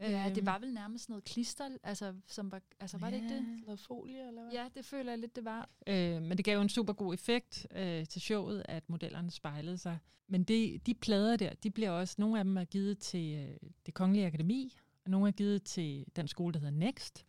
[0.00, 0.46] Ja, det øhm.
[0.46, 3.16] var vel nærmest noget klister, altså, som var, altså var ja.
[3.16, 3.44] det ikke det?
[3.64, 4.52] Noget folie, eller hvad?
[4.52, 5.68] Ja, det føler jeg lidt, det var.
[5.86, 9.78] Øh, men det gav jo en super god effekt øh, til showet, at modellerne spejlede
[9.78, 9.98] sig.
[10.28, 13.70] Men det, de plader der, de bliver også, nogle af dem er givet til øh,
[13.86, 17.24] det Kongelige Akademi, nogle er givet til den skole, der hedder Next,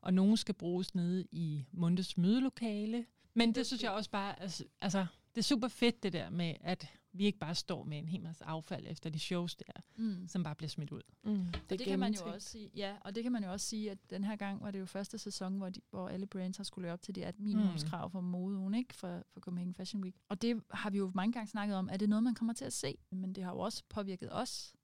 [0.00, 3.06] og nogle skal bruges nede i Mundes mødelokale.
[3.34, 6.54] Men det synes jeg også bare, altså, altså det er super fedt det der med,
[6.60, 10.28] at vi ikke bare står med en hel masse affald efter de shows der, mm.
[10.28, 11.02] som bare bliver smidt ud.
[11.24, 11.44] Mm.
[11.70, 12.70] Det, det kan man jo også sige.
[12.76, 14.86] Ja, og det kan man jo også sige, at den her gang var det jo
[14.86, 18.12] første sæson, hvor, de, hvor alle brands har skulle op til de at minimumskrav mm.
[18.12, 18.94] for modeugen, ikke?
[18.94, 20.16] For, for Copenhagen Fashion Week.
[20.28, 21.88] Og det har vi jo mange gange snakket om.
[21.92, 22.98] Er det noget, man kommer til at se?
[23.10, 24.74] Men det har jo også påvirket os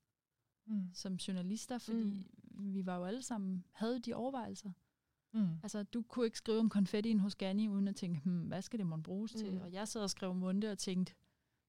[0.66, 0.90] mm.
[0.94, 2.74] som journalister, fordi mm.
[2.74, 4.72] vi var jo alle sammen, havde de overvejelser.
[5.32, 5.48] Mm.
[5.62, 8.78] Altså, du kunne ikke skrive om konfettien hos Gani, uden at tænke, hmm, hvad skal
[8.78, 9.40] det måtte bruges mm.
[9.40, 9.60] til?
[9.60, 11.14] Og jeg sad og skrev munde og tænkte,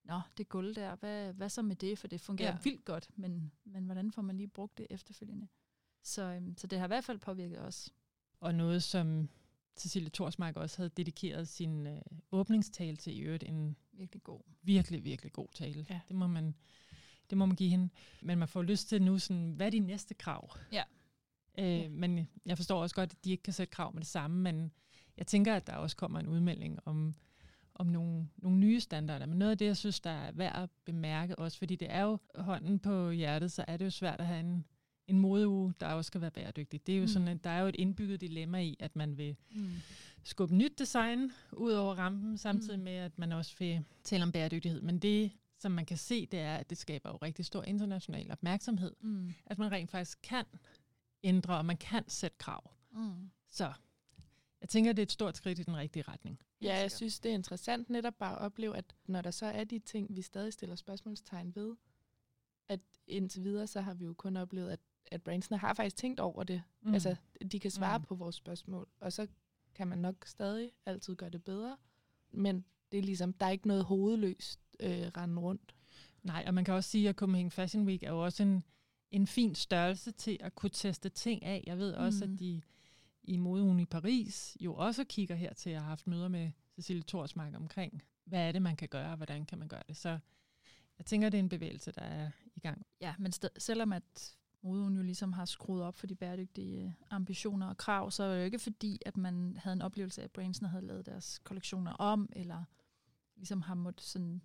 [0.04, 2.00] nå, det guld der, hvad, hvad så med det?
[2.00, 2.58] For det fungerer ja.
[2.64, 5.48] vildt godt, men, men hvordan får man lige brugt det efterfølgende?
[6.02, 7.94] Så, øhm, så det har i hvert fald påvirket os.
[8.40, 9.30] Og noget, som
[9.76, 12.02] Cecilie Torsmark også havde dedikeret sin øh,
[12.32, 15.86] åbningstale til i øvrigt, en virkelig god, virkelig, virkelig god tale.
[15.90, 16.00] Ja.
[16.08, 16.56] Det må man
[17.34, 17.90] det må man give hende.
[18.22, 20.58] Men man får lyst til nu, sådan, hvad er de næste krav?
[20.72, 20.84] Ja.
[21.60, 21.92] Øh.
[21.92, 24.72] Men jeg forstår også godt, at de ikke kan sætte krav med det samme, men
[25.18, 27.16] jeg tænker, at der også kommer en udmelding om,
[27.76, 29.26] om nogle, nogle nye standarder.
[29.26, 32.02] Men noget af det, jeg synes, der er værd at bemærke også, fordi det er
[32.02, 34.66] jo hånden på hjertet, så er det jo svært at have en,
[35.08, 36.88] en modeuge, der også skal være bæredygtig.
[36.88, 37.08] Det er jo mm.
[37.08, 39.72] sådan, at der er jo et indbygget dilemma i, at man vil mm.
[40.24, 42.84] skubbe nyt design ud over rampen, samtidig mm.
[42.84, 44.82] med, at man også vil tale om bæredygtighed.
[44.82, 45.32] Men det,
[45.64, 48.96] som man kan se, det er, at det skaber jo rigtig stor international opmærksomhed.
[49.02, 49.34] Mm.
[49.46, 50.46] At man rent faktisk kan
[51.24, 52.72] ændre, og man kan sætte krav.
[52.92, 53.30] Mm.
[53.50, 53.74] Så
[54.62, 56.40] jeg tænker, det er et stort skridt i den rigtige retning.
[56.62, 59.64] Ja, jeg synes, det er interessant netop bare at opleve, at når der så er
[59.64, 61.76] de ting, vi stadig stiller spørgsmålstegn ved,
[62.68, 64.80] at indtil videre, så har vi jo kun oplevet, at,
[65.12, 66.64] at brandsene har faktisk tænkt over det.
[66.82, 66.94] Mm.
[66.94, 67.16] Altså,
[67.52, 68.06] de kan svare mm.
[68.06, 69.28] på vores spørgsmål, og så
[69.76, 71.78] kan man nok stadig altid gøre det bedre.
[72.32, 75.76] Men det er ligesom, der er ikke noget hovedløst øh, rende rundt.
[76.24, 78.64] Nej, og man kan også sige, at Copenhagen Fashion Week er jo også en,
[79.12, 81.64] en fin størrelse til at kunne teste ting af.
[81.68, 82.34] Jeg ved også, mm.
[82.34, 82.62] at de
[83.24, 87.04] i modeugen i Paris jo også kigger her til at have haft møder med Cecilie
[87.04, 89.98] Torsmark omkring, hvad er det, man kan gøre, og hvordan kan man gøre det.
[89.98, 90.20] Så
[90.98, 92.86] jeg tænker, det er en bevægelse, der er i gang.
[93.02, 97.78] Ja, men selvom at modeugen jo ligesom har skruet op for de bæredygtige ambitioner og
[97.78, 100.70] krav, så er det jo ikke fordi, at man havde en oplevelse af, at brandsene
[100.70, 102.64] havde lavet deres kollektioner om, eller
[103.36, 104.42] ligesom har måttet sådan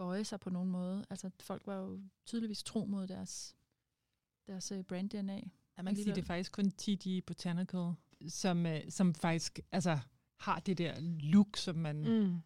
[0.00, 1.04] bøje sig på nogen måde.
[1.10, 3.56] Altså folk var jo tydeligvis tro mod deres,
[4.46, 5.40] deres øh, brand DNA.
[5.76, 7.92] Ja, man kan sige, det er faktisk kun TD Botanical,
[8.28, 9.98] som, øh, som faktisk altså,
[10.36, 12.36] har det der look, som man mm.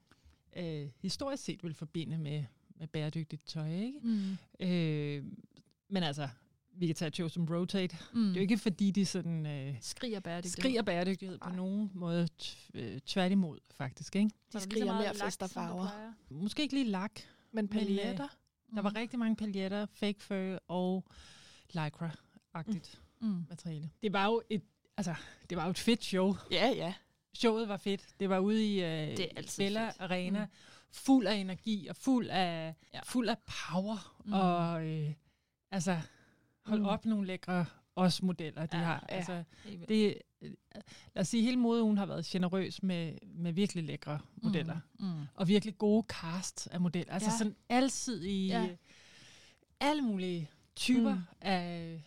[0.62, 2.44] øh, historisk set vil forbinde med,
[2.76, 3.70] med bæredygtigt tøj.
[3.70, 3.98] Ikke?
[4.02, 4.36] Mm.
[4.60, 5.24] Øh,
[5.88, 6.28] men altså,
[6.72, 7.96] vi kan tage et show som Rotate.
[8.12, 8.20] Mm.
[8.20, 9.46] Det er jo ikke fordi, de sådan...
[9.46, 10.62] Øh, skriger bæredygtighed.
[10.62, 12.28] Skriger bæredygtighed på nogen måde.
[12.74, 14.16] Øh, tværtimod, faktisk.
[14.16, 14.30] Ikke?
[14.52, 15.88] De skriger mere fest og farver.
[16.30, 17.20] Måske ikke lige lak.
[17.54, 18.12] Men paljetter?
[18.12, 18.22] Men,
[18.72, 18.96] øh, der var mm.
[18.96, 21.04] rigtig mange paljetter, fake fur og
[21.74, 23.28] lycra-agtigt mm.
[23.28, 23.44] mm.
[23.48, 23.90] materiale.
[24.02, 24.62] Det var jo et,
[24.96, 25.14] altså,
[25.50, 26.36] det var jo et fedt show.
[26.50, 26.94] Ja, ja.
[27.34, 28.06] Showet var fedt.
[28.20, 29.16] Det var ude i øh,
[29.58, 30.00] Bella fedt.
[30.00, 30.44] Arena.
[30.44, 30.50] Mm.
[30.92, 33.00] Fuld af energi og fuld af, ja.
[33.04, 34.22] fuld af power.
[34.24, 34.32] Mm.
[34.32, 35.12] Og øh,
[35.70, 36.00] altså,
[36.64, 36.86] hold mm.
[36.86, 39.06] op nogle lækre os modeller, de ja, har.
[39.08, 39.14] Ja.
[39.14, 39.44] Altså,
[39.88, 40.18] det,
[41.14, 44.80] lad os sige, hele modeugen har været generøs med, med virkelig lækre modeller.
[44.98, 45.26] Mm, mm.
[45.34, 47.12] Og virkelig gode cast af modeller.
[47.12, 47.38] Altså ja.
[47.38, 48.68] sådan i ja.
[49.80, 51.20] alle mulige typer mm.
[51.40, 52.00] af,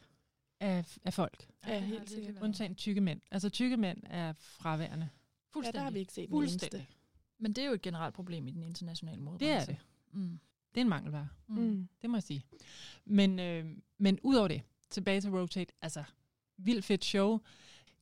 [0.60, 1.48] af, af folk.
[1.68, 2.36] Ja, det har helt sikkert.
[2.42, 3.22] Undtagen tykke mænd.
[3.32, 5.06] Altså tykke mænd er fraværende.
[5.06, 5.78] Ja, Fuldstændig.
[5.80, 6.78] der har vi ikke set den Fuldstændig.
[6.80, 6.94] eneste.
[7.40, 9.56] Men det er jo et generelt problem i den internationale Det modebranche.
[9.62, 9.78] er det.
[10.12, 10.40] Mm.
[10.76, 11.30] Det er en mangelvare.
[11.48, 11.56] Mm.
[11.56, 11.88] Mm.
[12.02, 12.44] Det må jeg sige.
[13.06, 13.66] Men, øh,
[13.98, 16.04] men udover det, tilbage til Rotate, altså
[16.58, 17.40] vildt fedt show.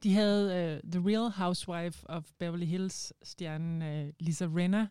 [0.06, 4.88] De havde uh, The Real Housewife of Beverly Hills stjernen uh, Lisa Renner,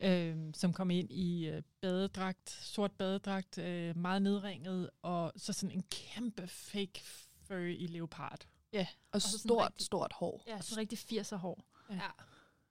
[0.00, 5.76] øh, som kom ind i øh, badedragt, sort badedragt, øh, meget nedringet, og så sådan
[5.76, 8.40] en kæmpe fake fur i leopard.
[8.72, 10.42] Ja, og så sådan stort, rigtig- stort hår.
[10.46, 11.64] Ja, så rigtig 80'er hår.
[11.90, 12.00] Ja.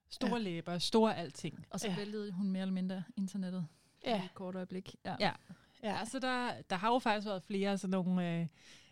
[0.09, 0.37] Store Ja.
[0.37, 0.41] ja.
[0.43, 1.65] læber, store alting.
[1.69, 1.93] Og så Ja.
[1.93, 1.99] ja.
[1.99, 3.67] væltede hun mere eller mindre internettet
[4.05, 4.95] Ja, i et kort øjeblik.
[5.05, 5.15] Ja.
[5.19, 5.31] Ja.
[5.83, 5.89] ja.
[5.99, 8.47] Ja, så der, der har jo faktisk været flere sådan nogle øh,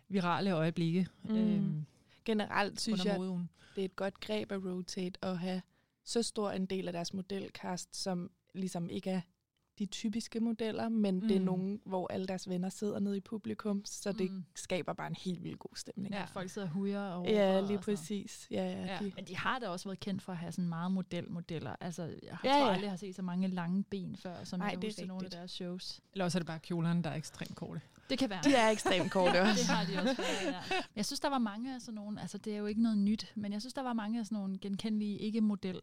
[0.08, 1.36] virale øjeblikke Mm.
[1.36, 1.86] øhm,
[2.30, 3.50] Generelt synes jeg, modeugen.
[3.76, 5.62] det er et godt greb af Rotate at have
[6.04, 9.22] så stor en del af deres modelkast, som ligesom ikke er
[9.80, 11.22] de typiske modeller, men mm.
[11.22, 11.46] det er Mm.
[11.46, 14.44] nogen, hvor alle deres venner sidder nede i publikum, så det Mm.
[14.56, 16.14] skaber bare en helt vildt god stemning.
[16.16, 16.24] Ja.
[16.26, 18.48] Folk sidder og hujer og Ja, lige præcis.
[18.52, 18.98] Ja, ja, Ja.
[19.02, 21.76] De, Men de har da også været kendt for at have sådan meget modelmodeller.
[21.82, 22.70] Altså, jeg har Ja, tror ja.
[22.70, 25.08] aldrig, jeg har set så mange lange ben før, som Nej, jeg det er til
[25.08, 26.00] nogle af deres shows.
[26.14, 27.82] Eller også er det bare kjolerne, der er ekstremt korte.
[28.10, 28.42] Det kan være.
[28.44, 29.72] de er ekstremt korte det også.
[29.72, 30.76] har de også været, ja.
[30.96, 33.32] Jeg synes, der var mange af sådan nogle, altså det er jo ikke noget nyt,
[33.36, 35.80] men jeg synes, der var mange af sådan nogle genkendelige ikke-model-typer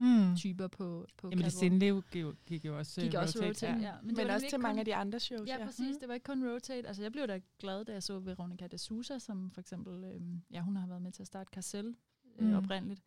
[0.00, 0.36] Mm.
[0.58, 1.52] på, på Jamen, det.
[1.52, 3.72] Sindlev gik, jo- gik jo også, Gik øh, også rotate, ja.
[3.72, 3.94] ja.
[4.02, 5.48] Men, det var men også til mange kun- af de andre shows.
[5.48, 5.94] Ja, præcis.
[5.94, 6.00] Mm.
[6.00, 6.88] Det var ikke kun Rotate.
[6.88, 10.42] Altså, jeg blev da glad, da jeg så Veronica de Sousa, som for eksempel, øhm,
[10.50, 11.96] ja, hun har været med til at starte Carcel
[12.38, 12.54] øh, Mm.
[12.54, 13.02] oprindeligt.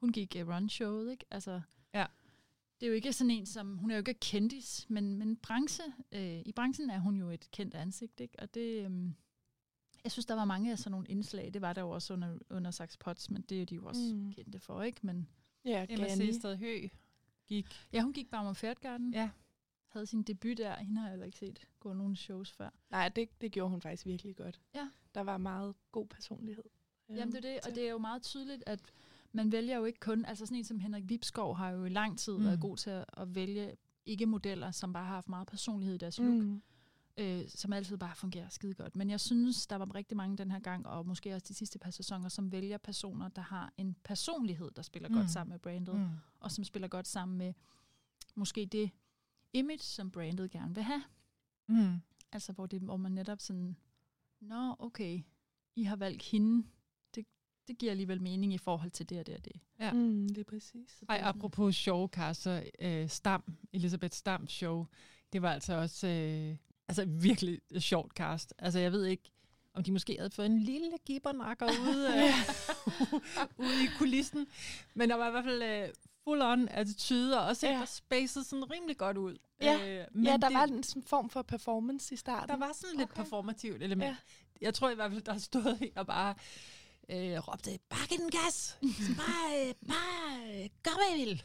[0.00, 1.24] Hun gik uh, run-showet, ikke?
[1.30, 1.60] Altså,
[1.94, 2.06] Ja.
[2.80, 5.84] Det er jo ikke sådan en, som, hun er jo ikke kendis, men, men branche,
[6.12, 8.34] øh, i branchen er hun jo et kendt ansigt, ikke?
[8.38, 9.14] Og det, øhm,
[10.04, 11.50] jeg synes, der var mange af sådan nogle indslag.
[11.54, 14.14] Det var der jo også under, under Sax Potts, men det er de jo også
[14.14, 14.32] mm.
[14.32, 15.00] kendte for, ikke?
[15.02, 15.28] Men
[15.66, 16.32] Ja, Emma Gani.
[16.32, 16.90] Sested Høgh
[17.46, 17.66] gik.
[17.92, 19.14] ja, hun gik bare med Færtgarden.
[19.14, 19.30] Ja.
[19.88, 20.76] Havde sin debut der.
[20.76, 22.70] Hende har jeg heller ikke set gå nogen shows før.
[22.90, 24.60] Nej, det, det gjorde hun faktisk virkelig godt.
[24.74, 24.88] Ja.
[25.14, 26.64] Der var meget god personlighed.
[27.08, 28.80] Jamen det er det, og det er jo meget tydeligt, at
[29.32, 32.18] man vælger jo ikke kun, altså sådan en som Henrik Vipskov har jo i lang
[32.18, 32.44] tid mm.
[32.44, 33.76] været god til at, at vælge
[34.06, 36.62] ikke-modeller, som bare har haft meget personlighed i deres look, mm.
[37.18, 38.96] Øh, som altid bare fungerer skide godt.
[38.96, 41.78] Men jeg synes, der var rigtig mange den her gang, og måske også de sidste
[41.78, 45.14] par sæsoner, som vælger personer, der har en personlighed, der spiller mm.
[45.14, 46.08] Godt sammen med brandet, mm.
[46.40, 47.54] Og som spiller godt sammen med
[48.34, 48.90] måske det
[49.52, 51.02] image, som brandet gerne vil have.
[51.68, 52.00] Mm.
[52.32, 53.76] Altså hvor, det, hvor man netop sådan,
[54.40, 55.22] nå okay,
[55.76, 56.66] I har valgt hende,
[57.14, 57.26] det,
[57.68, 59.60] det giver alligevel mening i forhold til det og det og det.
[59.78, 59.92] Ja.
[59.92, 61.04] Mm, det er præcis.
[61.08, 64.86] Ej, apropos sjove kasser, øh, Stam, Elisabeth Stams show,
[65.32, 66.56] det var altså også øh,
[66.88, 68.54] altså virkelig sjovt cast.
[68.58, 69.30] Altså jeg ved ikke,
[69.74, 72.34] om de måske havde fået en lille gibbernakker ude, øh,
[73.66, 74.46] ude i kulissen,
[74.94, 75.88] men der var i hvert fald øh,
[76.24, 77.72] full on attitude, og også Ja.
[77.72, 79.36] der spacede sådan rimelig godt ud.
[79.60, 80.00] Ja.
[80.00, 82.48] Øh, men ja, der det, var en sådan form for performance i starten.
[82.48, 83.22] der var sådan lidt Okay.
[83.22, 84.08] performativt element.
[84.08, 84.16] Ja.
[84.60, 86.34] Jeg tror i hvert fald, der stod en og bare
[87.10, 88.78] øh, råbte, bare giv den gas!
[89.16, 91.42] bare, øh, bare øh, gør, hvad I vil!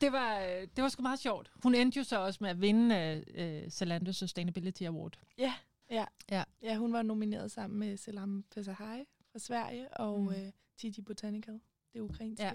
[0.00, 1.50] Det, var, øh, det var sgu meget sjovt.
[1.62, 5.18] Hun endte jo så også med at vinde øh, Zalando Sustainability Award.
[5.38, 5.54] Ja,
[5.90, 6.04] ja.
[6.30, 6.44] Ja.
[6.62, 10.28] ja, hun var nomineret sammen med Selam Fesahai fra Sverige og Mm.
[10.28, 11.60] øh, Titi Botanical,
[11.92, 12.44] det ukrainske.
[12.46, 12.52] Ja.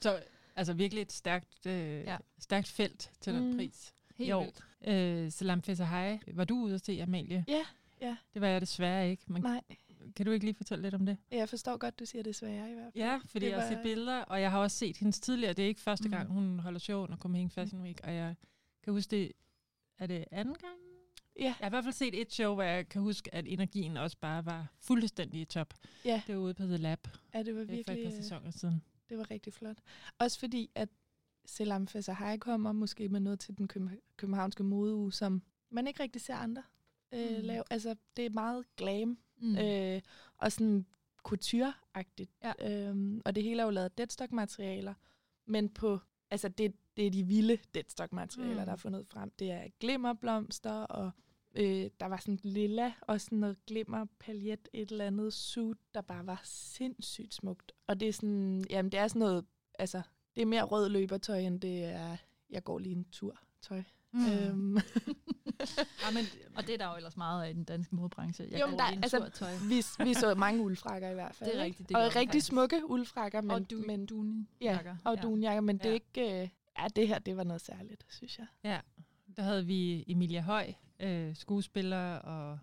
[0.00, 0.22] Så
[0.56, 2.04] altså virkelig et stærkt, øh.
[2.04, 2.16] Ja.
[2.38, 3.56] stærkt felt til den Mm.
[3.56, 3.94] pris.
[4.16, 4.40] Helt Jo.
[4.40, 4.64] vildt.
[5.26, 7.44] Øh, Salam Fesahai, var du ude at se, Amalie?
[7.48, 7.64] Ja,
[8.00, 8.16] ja.
[8.34, 9.60] Det var jeg desværre ikke, men Nej,
[10.16, 11.16] kan du ikke lige fortælle lidt om det?
[11.30, 13.04] jeg forstår godt, du siger det svære i hvert fald.
[13.04, 15.52] Ja, fordi Det jeg har var- set billeder, og jeg har også set hendes tidligere.
[15.52, 16.34] Det er ikke første gang, Mm.
[16.34, 18.34] hun holder show under Copenhagen Fashion Week, og jeg
[18.82, 19.32] kan huske det,
[19.98, 20.74] er det anden gang?
[21.38, 23.96] Ja, Jeg har i hvert fald set et show, hvor jeg kan huske, at energien
[23.96, 25.74] også bare var fuldstændig i top.
[26.04, 28.04] ja, Det var ude på The Lab ja det var øh, for et virkelig...
[28.04, 28.82] par øh, sæsoner siden.
[29.08, 29.76] Det var rigtig flot.
[30.18, 30.88] Også fordi, at
[31.46, 36.22] Selam Fesahai kommer måske med noget til den køben- københavnske modeuge, som man ikke rigtig
[36.22, 36.62] ser andre
[37.14, 37.36] øh, Mm.
[37.36, 37.42] mm.
[37.42, 37.64] lave.
[37.70, 39.58] Altså, det er meget glam Mm.
[39.58, 40.00] øh,
[40.38, 40.86] og sådan
[41.28, 42.30] couture-agtigt.
[42.44, 42.52] Ja.
[42.88, 44.94] Øhm, og det hele er jo lavet af deadstock-materialer,
[45.46, 45.98] men på,
[46.30, 48.58] altså det, det er de vilde deadstock-materialer, Mm.
[48.60, 48.64] mm.
[48.66, 49.30] der er fundet frem.
[49.38, 51.10] Det er glimmerblomster, og
[51.54, 56.26] øh, der var sådan lilla, og sådan noget glimmerpaljet, et eller andet suit, der bare
[56.26, 57.72] var sindssygt smukt.
[57.86, 59.44] Og det er sådan, jamen det er sådan noget,
[59.78, 60.02] altså
[60.36, 62.16] det er mere rød løbertøj, end det er,
[62.50, 63.82] jeg går lige en tur tøj.
[64.12, 64.26] Mm.
[64.26, 64.76] Øhm,
[66.04, 66.24] Ja, men,
[66.56, 68.46] Og det er der jo ellers meget af i den danske modebranche.
[68.50, 69.52] Jeg Jo, men der- altså, tøj.
[69.68, 71.50] vi, vi så mange uldfrakker i hvert fald.
[71.50, 72.46] Det er rigtigt, det og rigtig faktisk.
[72.46, 74.96] smukke uldfrakker, men, og du, men duni Ja, jakker.
[75.04, 75.22] og ja.
[75.22, 75.94] dunjakker, men det er Ja.
[75.94, 76.42] ikke...
[76.42, 76.48] Øh,
[76.78, 78.46] ja, det her, det var noget særligt, synes jeg.
[78.64, 78.80] ja,
[79.36, 82.58] der havde vi Emilia Høj, øh, skuespiller og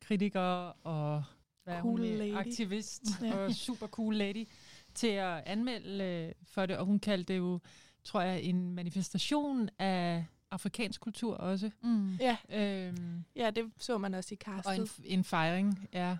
[0.00, 0.40] kritiker
[0.86, 1.24] og
[1.64, 2.16] hvad hun Cool mere?
[2.18, 2.34] lady.
[2.46, 3.36] aktivist Ja.
[3.36, 4.48] og super cool lady
[4.94, 7.60] til at anmelde øh, for det, og hun kaldte det jo,
[8.04, 11.70] tror jeg, en manifestation af afrikansk kultur også.
[11.82, 12.14] Mm.
[12.14, 16.16] Ja, Øhm, ja, det så man også i og en, en fejring, ja.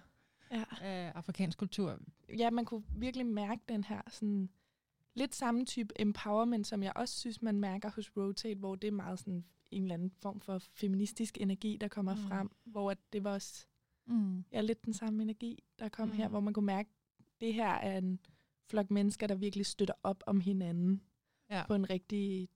[0.51, 0.64] ja.
[0.81, 1.99] af afrikansk kultur.
[2.38, 4.49] Ja, man kunne virkelig mærke den her sådan
[5.14, 8.93] lidt samme type empowerment, som jeg også synes, man mærker hos Rotate, hvor det er
[8.93, 12.21] meget sådan en eller anden form for feministisk energi, der kommer mm.
[12.21, 13.66] frem, hvor det var også
[14.07, 14.45] mm.
[14.53, 16.14] ja, lidt den samme energi, der kom mm.
[16.14, 18.21] her, hvor man kunne mærke, at det her er en
[18.66, 21.03] flok mennesker, der virkelig støtter op om hinanden
[21.51, 21.66] ja.
[21.66, 22.49] på en rigtig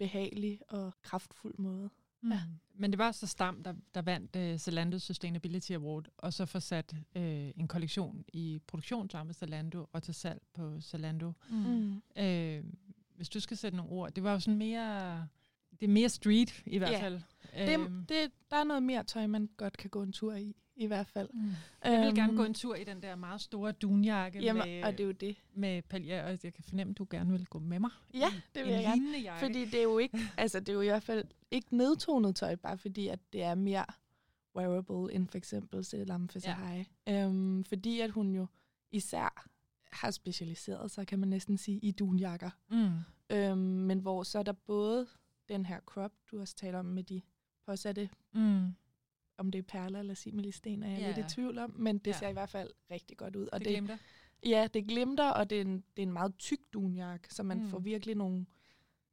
[0.00, 1.90] behagelig og kraftfuld måde.
[2.20, 2.32] Mm.
[2.32, 2.40] Ja.
[2.74, 6.58] Men det var så Stam, der, der vandt uh, Zalando Sustainability Award, og så får
[6.58, 11.32] sat uh, en kollektion i produktion sammen med Zalando og til salg på Zalando.
[11.50, 12.02] Mm.
[12.20, 12.64] Uh,
[13.16, 15.28] hvis du skal sætte nogle ord, det var jo sådan mere,
[15.80, 17.02] det er mere street i hvert yeah.
[17.02, 17.20] fald.
[17.54, 20.86] Det, det, der er noget mere tøj, man godt kan gå en tur i i
[20.86, 21.28] hvert fald.
[21.32, 21.50] Mm.
[21.84, 24.92] Jeg vil gerne gå en tur i den der meget store dunjakke jamen, med, og
[24.92, 25.36] det er jo det.
[25.54, 27.90] med paljer, og jeg kan fornemme, at du gerne vil gå med mig.
[28.14, 29.18] Ja, det vil jeg gerne.
[29.18, 29.46] Jakke.
[29.46, 32.56] Fordi det er jo ikke, altså det er jo i hvert fald ikke nedtonet tøj,
[32.56, 33.84] bare fordi at det er mere
[34.56, 36.88] wearable end for eksempel Selam Fesahai.
[37.06, 37.26] Ja.
[37.26, 38.46] Um, fordi at hun jo
[38.90, 39.48] især
[39.92, 42.50] har specialiseret sig, kan man næsten sige, i dunjakker.
[42.70, 42.98] Mm.
[43.36, 45.06] Um, men hvor så er der både
[45.48, 47.22] den her crop, du også taler om med de
[47.66, 48.74] påsatte mm
[49.40, 51.06] om det er perler eller similisten, er jeg ja.
[51.06, 52.18] lidt i tvivl om, men det ja.
[52.18, 53.48] ser i hvert fald rigtig godt ud.
[53.52, 53.98] Og det, det glimter?
[54.44, 57.58] Ja, det glimter, og det er en, det er en meget tyk dunjakke, så man
[57.58, 57.68] mm.
[57.68, 58.46] får virkelig nogle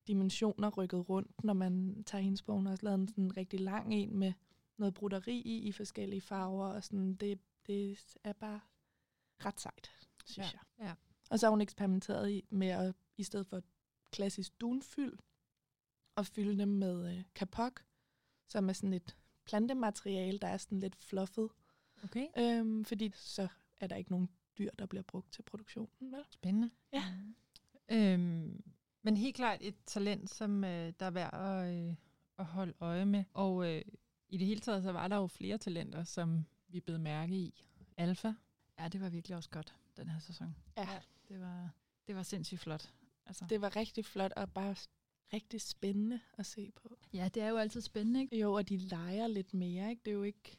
[0.07, 2.53] dimensioner rykket rundt, når man tager hendes på.
[2.53, 4.33] Hun har også lavet en sådan rigtig lang en med
[4.77, 8.59] noget broderi i, i forskellige farver, og sådan, det, det er bare
[9.45, 9.91] ret sejt,
[10.25, 10.59] synes ja.
[10.79, 10.87] jeg.
[10.87, 10.93] Ja.
[11.29, 13.61] Og så har hun eksperimenteret i, med at, i stedet for
[14.11, 15.17] klassisk dunfyld,
[16.17, 17.83] at fylde dem med øh, kapok,
[18.47, 21.49] som er sådan et plantemateriale, der er sådan lidt fluffet.
[22.03, 22.27] Okay.
[22.37, 23.47] Øhm, fordi så
[23.79, 26.11] er der ikke nogen dyr, der bliver brugt til produktionen.
[26.11, 26.23] Vel?
[26.31, 26.69] Spændende.
[26.93, 27.03] Ja.
[27.09, 27.35] Mm.
[27.95, 28.63] Øhm,
[29.01, 31.95] men helt klart et talent, som øh, der er værd at, øh,
[32.37, 33.23] at holde øje med.
[33.33, 33.81] Og øh,
[34.29, 37.63] i det hele taget, så var der jo flere talenter, som vi blev mærke i.
[37.97, 38.33] Alfa.
[38.79, 40.55] Ja, det var virkelig også godt, den her sæson.
[40.77, 40.91] Ja.
[40.91, 41.69] ja det, var,
[42.07, 42.93] det var sindssygt flot.
[43.25, 43.45] Altså.
[43.49, 44.75] Det var rigtig flot, og bare
[45.33, 46.97] rigtig spændende at se på.
[47.13, 48.39] Ja, det er jo altid spændende, ikke?
[48.39, 50.01] Jo, og de leger lidt mere, ikke?
[50.05, 50.57] Det er jo ikke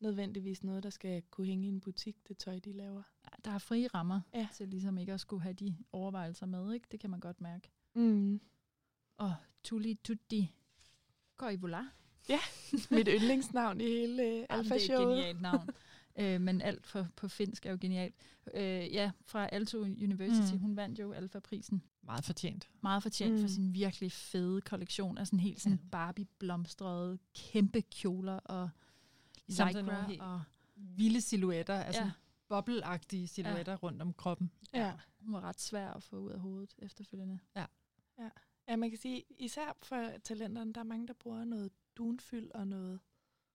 [0.00, 3.02] nødvendigvis noget, der skal kunne hænge i en butik, det tøj, de laver.
[3.44, 4.48] Der er frie rammer ja.
[4.54, 6.86] til ligesom ikke at skulle have de overvejelser med, ikke?
[6.90, 7.70] Det kan man godt mærke.
[7.94, 8.40] Mm.
[9.16, 10.54] Og Tuli Tutti
[11.36, 11.84] Koivula.
[12.28, 12.38] Ja,
[12.90, 14.96] mit yndlingsnavn i hele uh, Alfa Show.
[14.96, 15.68] Det er et genialt navn.
[16.16, 18.14] øh, men alt for, på finsk er jo genialt.
[18.54, 20.60] Øh, ja, fra Alto University, mm.
[20.60, 21.82] hun vandt jo Alfa-prisen.
[22.02, 22.70] Meget fortjent.
[22.80, 23.40] Meget fortjent mm.
[23.40, 25.88] for sin virkelig fede kollektion af sådan helt sådan ja.
[25.90, 28.70] Barbie-blomstrede kæmpe kjoler og
[29.48, 30.42] lycra og
[30.76, 32.10] vilde silhuetter, altså ja.
[32.48, 33.78] bobleagtige silhuetter ja.
[33.82, 34.50] rundt om kroppen.
[34.72, 34.86] Ja.
[34.86, 37.38] ja, hun var ret svær at få ud af hovedet efterfølgende.
[37.56, 37.66] Ja.
[38.18, 38.28] Ja.
[38.68, 42.68] ja, man kan sige, især for talenterne, der er mange, der bruger noget dunfyld og
[42.68, 43.00] noget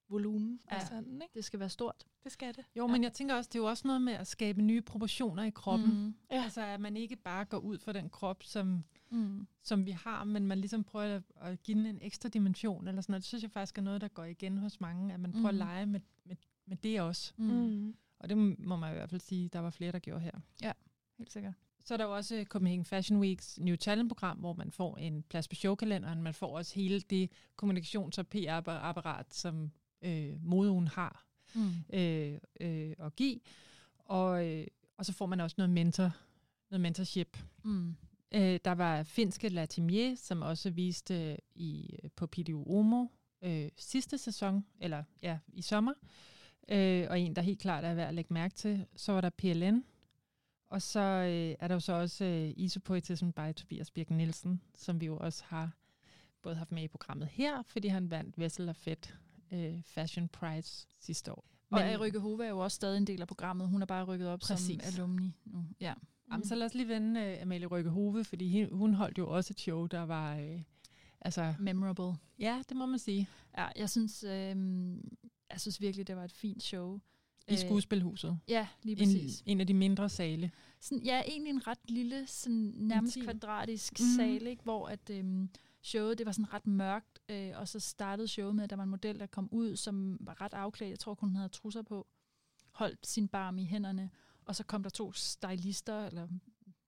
[0.10, 0.76] volumen ja.
[0.76, 1.34] og sådan, ikke?
[1.34, 2.04] Det skal være stort.
[2.24, 2.66] Det skal det.
[2.76, 2.92] Jo, ja.
[2.92, 5.50] men jeg tænker også, det er jo også noget med at skabe nye proportioner i
[5.50, 6.04] kroppen.
[6.04, 6.16] Mm.
[6.32, 6.44] Ja.
[6.44, 9.48] Altså, at man ikke bare går ud for den krop, som, mm.
[9.64, 13.02] som vi har, men man ligesom prøver at, at give den en ekstra dimension, eller
[13.02, 13.22] sådan noget.
[13.22, 15.62] Det synes jeg faktisk er noget, der går igen hos mange, at man prøver mm.
[15.62, 17.34] at lege med, med, med det også.
[17.38, 17.46] Mm.
[17.46, 17.96] mm.
[18.20, 20.40] Og det må man i hvert fald sige, der var flere, der gjorde her.
[20.62, 20.72] Ja,
[21.18, 21.54] helt sikkert.
[21.88, 25.48] Så er der jo også Copenhagen Fashion Weeks New Talent-program, hvor man får en plads
[25.48, 26.24] på showkalenderen.
[26.24, 31.72] Man får også hele det kommunikations- og PR-apparat, som øh, moden har mm.
[31.94, 33.40] øh, øh, at give.
[34.00, 36.12] Og, øh, og så får man også noget mentor,
[36.72, 37.38] noget mentorship.
[37.64, 37.96] Mm.
[38.32, 43.06] Øh, der var finske Latimier, som også viste i, på PDU Omo
[43.42, 45.94] øh, sidste sæson, eller ja, i sommer.
[46.70, 48.86] Øh, og en, der helt klart er værd at lægge mærke til.
[48.96, 49.84] Så var der PLN,
[50.70, 55.02] og så øh, er der jo så også øh, Isopoetism by Tobias Birken Nielsen, som
[55.02, 55.72] vi jo også har
[56.42, 59.18] både haft med i programmet her, fordi han vandt Vessel og Fedt
[59.52, 61.46] øh, Fashion Prize sidste år.
[61.72, 63.70] Men og Rykke Hove er jo også stadig en del af programmet.
[63.70, 64.84] Hun er bare rykket op Præcis.
[64.84, 65.66] som alumni nu.
[65.82, 65.94] Ja.
[65.94, 66.34] Mm.
[66.34, 69.54] Jamen, så lad os lige vende uh, Amalie Rykke Hove, fordi hun holdt jo også
[69.54, 70.40] et show, der var...
[70.40, 70.62] Uh,
[71.22, 72.20] altså, Memorable.
[72.40, 73.30] Ja, det må man sige.
[73.58, 74.56] Ja, jeg synes, øh,
[75.52, 77.00] jeg synes virkelig, det var et fint show.
[77.48, 78.40] I øh, skuespilhuset?
[78.48, 79.42] Ja, lige præcis.
[79.42, 80.52] En, en af de mindre sale.
[80.80, 83.32] Sådan, ja, egentlig en ret lille, sådan, nærmest Intim.
[83.32, 84.06] kvadratisk mm.
[84.18, 84.64] sal, ikke?
[84.64, 85.50] hvor at, øhm,
[85.82, 88.84] showet det var sådan ret mørkt, øh, og så startede showet med, at der var
[88.84, 90.90] en model, der kom ud, som var ret afklædt.
[90.90, 92.08] Jeg tror, hun havde trusser på.
[92.72, 94.10] Holdt sin barm i hænderne.
[94.46, 96.28] Og så kom der to stylister, eller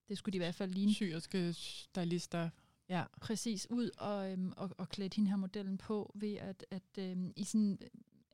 [0.10, 0.94] det skulle de i hvert fald ligne.
[0.94, 2.50] Syriske stylister.
[2.90, 3.04] Ja.
[3.22, 7.34] Præcis, ud og, øhm, og, og klædte hende her modellen på ved at, at øhm,
[7.36, 7.80] i sådan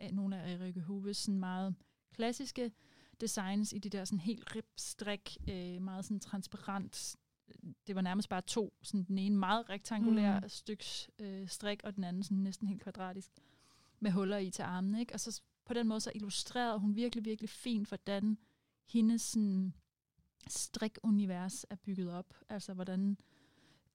[0.02, 1.76] øh, nogle af Erikke Huves sådan meget
[2.14, 2.72] klassiske
[3.22, 7.16] designs i de der sådan helt ribstrik, øh, meget sådan transparent
[7.88, 10.50] det var nærmest bare to, sådan den ene meget rektangulær mm.
[10.50, 13.32] styks øh, strik, og den anden sådan næsten helt kvadratisk,
[14.00, 15.14] med huller i til armene, ikke?
[15.14, 18.38] Og så på den måde så illustrerede hun virkelig, virkelig fint, hvordan
[18.86, 19.74] hendes sådan,
[20.48, 22.34] strikunivers er bygget op.
[22.50, 23.18] Altså hvordan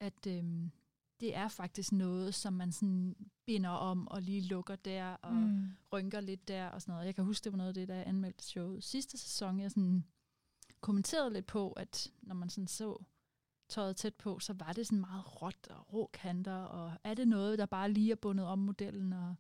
[0.01, 0.71] at øhm,
[1.21, 5.69] det er faktisk noget, som man sådan binder om og lige lukker der og mm.
[5.93, 7.07] rynker lidt der og sådan noget.
[7.07, 9.61] Jeg kan huske, det var noget af det, der anmeldte showet sidste sæson.
[9.61, 10.05] Jeg sådan
[10.81, 13.05] kommenterede lidt på, at når man sådan så
[13.71, 17.29] tøjet tæt på, så var det sådan meget råt og rå kanter, og er det
[17.29, 19.35] noget, der bare lige er bundet om modellen og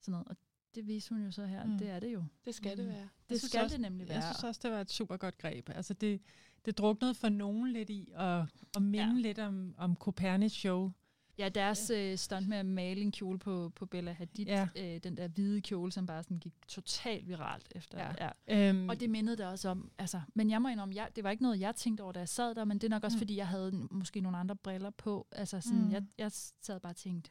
[0.00, 0.28] sådan noget.
[0.28, 0.36] Og
[0.74, 1.78] det viser hun jo så her, mm.
[1.78, 2.24] det er det jo.
[2.44, 2.76] Det skal mm.
[2.76, 3.08] det være.
[3.28, 4.16] Det skal også, det nemlig være.
[4.16, 5.70] Jeg synes også, det var et super godt greb.
[5.74, 6.20] Altså det,
[6.64, 8.42] det druknede for nogen lidt i at,
[8.76, 9.20] at minde ja.
[9.20, 10.92] lidt om, om Copernicus show.
[11.38, 12.12] Ja, deres ja.
[12.12, 14.68] Øh, stunt med at male en kjole på, på Bella Hadid, ja.
[14.76, 17.98] øh, den der hvide kjole, som bare sådan gik totalt viralt efter.
[17.98, 18.30] Ja.
[18.48, 18.68] Ja.
[18.68, 18.88] Øhm.
[18.88, 21.42] Og det mindede der også om, altså, men jeg må indrømme, jeg, det var ikke
[21.42, 23.20] noget, jeg tænkte over, da jeg sad der, men det er nok også, mm.
[23.20, 25.26] fordi jeg havde måske nogle andre briller på.
[25.32, 25.92] Altså sådan, mm.
[25.92, 27.30] jeg, jeg sad bare og tænkte,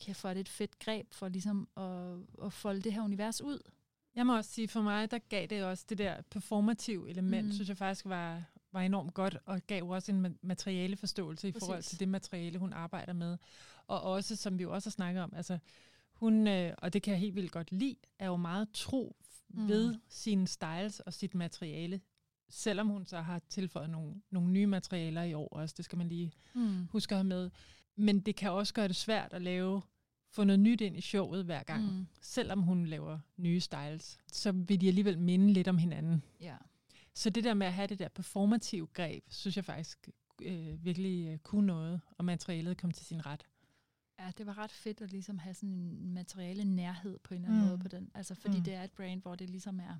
[0.00, 3.42] kan jeg få det et fedt greb for ligesom at, at folde det her univers
[3.42, 3.58] ud?
[4.14, 7.52] Jeg må også sige, for mig, der gav det også det der performative element, mm.
[7.52, 8.42] synes jeg faktisk var,
[8.72, 11.66] var enormt godt, og gav også en materiale forståelse i Præcis.
[11.66, 13.38] forhold til det materiale, hun arbejder med.
[13.86, 15.58] Og også, som vi jo også har snakket om, altså
[16.12, 19.16] hun, øh, og det kan jeg helt vildt godt lide, er jo meget tro
[19.48, 19.68] mm.
[19.68, 22.00] ved sine styles og sit materiale,
[22.48, 26.08] selvom hun så har tilføjet nogle, nogle nye materialer i år også, det skal man
[26.08, 26.88] lige mm.
[26.90, 27.50] huske at have med.
[27.96, 29.82] Men det kan også gøre det svært at lave
[30.32, 31.82] få noget nyt ind i showet hver gang.
[31.82, 32.06] Mm.
[32.20, 36.22] Selvom hun laver nye styles, så vil de alligevel minde lidt om hinanden.
[36.40, 36.56] Ja.
[37.14, 40.08] Så det der med at have det der performative greb, synes jeg faktisk
[40.42, 43.46] øh, virkelig øh, kunne noget, og materialet kom til sin ret.
[44.18, 47.48] Ja, det var ret fedt at ligesom have sådan en materiale nærhed på en eller
[47.48, 47.68] anden mm.
[47.68, 48.10] måde på den.
[48.14, 48.64] Altså fordi mm.
[48.64, 49.98] det er et brand, hvor det ligesom er,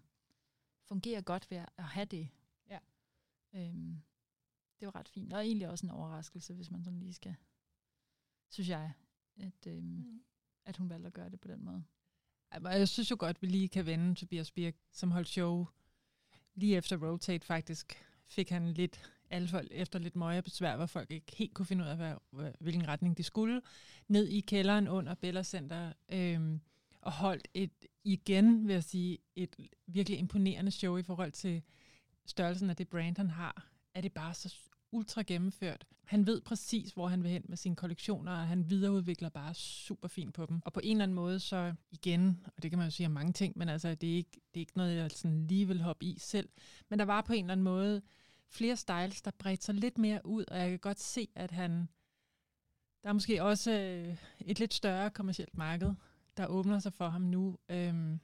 [0.82, 2.28] fungerer godt ved at have det.
[2.70, 2.78] Ja.
[3.54, 4.02] Øhm,
[4.80, 5.32] det var ret fint.
[5.32, 7.34] Og egentlig også en overraskelse, hvis man sådan lige skal,
[8.50, 8.92] synes jeg,
[9.36, 10.22] at, øhm, mm.
[10.64, 11.84] at hun valgte at gøre det på den måde.
[12.52, 15.66] Jeg synes jo godt, at vi lige kan vende Tobias Birk, som holdt show
[16.55, 18.05] lige efter Rotate faktisk.
[18.28, 21.88] Fik han lidt alfald efter lidt møje besvær, hvor folk ikke helt kunne finde ud
[21.88, 23.62] af, hvad, hvilken retning de skulle,
[24.09, 26.61] ned i kælderen under Bella Center, øhm,
[27.00, 31.62] og holdt et, igen vil jeg sige, et virkelig imponerende show i forhold til
[32.26, 33.68] størrelsen af det brand, han har.
[33.94, 34.55] Er det bare så
[34.93, 35.84] ultra gennemført.
[36.05, 40.09] Han ved præcis, hvor han vil hen med sine kollektioner, og han videreudvikler bare super
[40.09, 40.61] fint på dem.
[40.64, 43.12] Og på en eller anden måde, så igen, og det kan man jo sige om
[43.12, 45.82] mange ting, men altså, det er ikke, det er ikke noget, jeg sådan lige vil
[45.82, 46.49] hoppe i selv.
[46.88, 48.03] Men der var på en eller anden måde
[48.49, 51.88] flere styles, der bredte sig lidt mere ud, og jeg kan godt se, at han...
[53.03, 55.95] Der er måske også øh, et lidt større kommercielt marked,
[56.36, 57.59] der åbner sig for ham nu.
[57.68, 58.20] Øhm,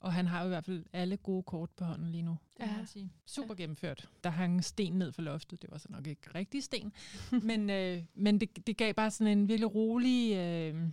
[0.00, 2.36] og han har jo i hvert fald alle gode kort på hånden lige nu.
[2.60, 2.66] Ja.
[2.66, 3.12] Kan sige.
[3.26, 3.62] Super ja.
[3.62, 4.08] gennemført.
[4.24, 5.62] Der hang sten ned for loftet.
[5.62, 6.92] Det var så nok ikke rigtig sten.
[7.48, 10.90] men øh, men det, det gav bare sådan en virkelig rolig, øh,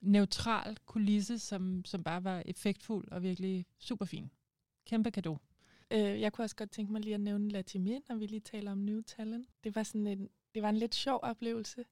[0.00, 4.30] neutral kulisse, som, som bare var effektfuld og virkelig super fin.
[4.86, 5.38] Kæmpe gave.
[5.90, 8.72] Øh, jeg kunne også godt tænke mig lige at nævne Latimer, når vi lige taler
[8.72, 9.48] om New Talent.
[9.64, 11.84] Det var sådan en, det var en lidt sjov oplevelse.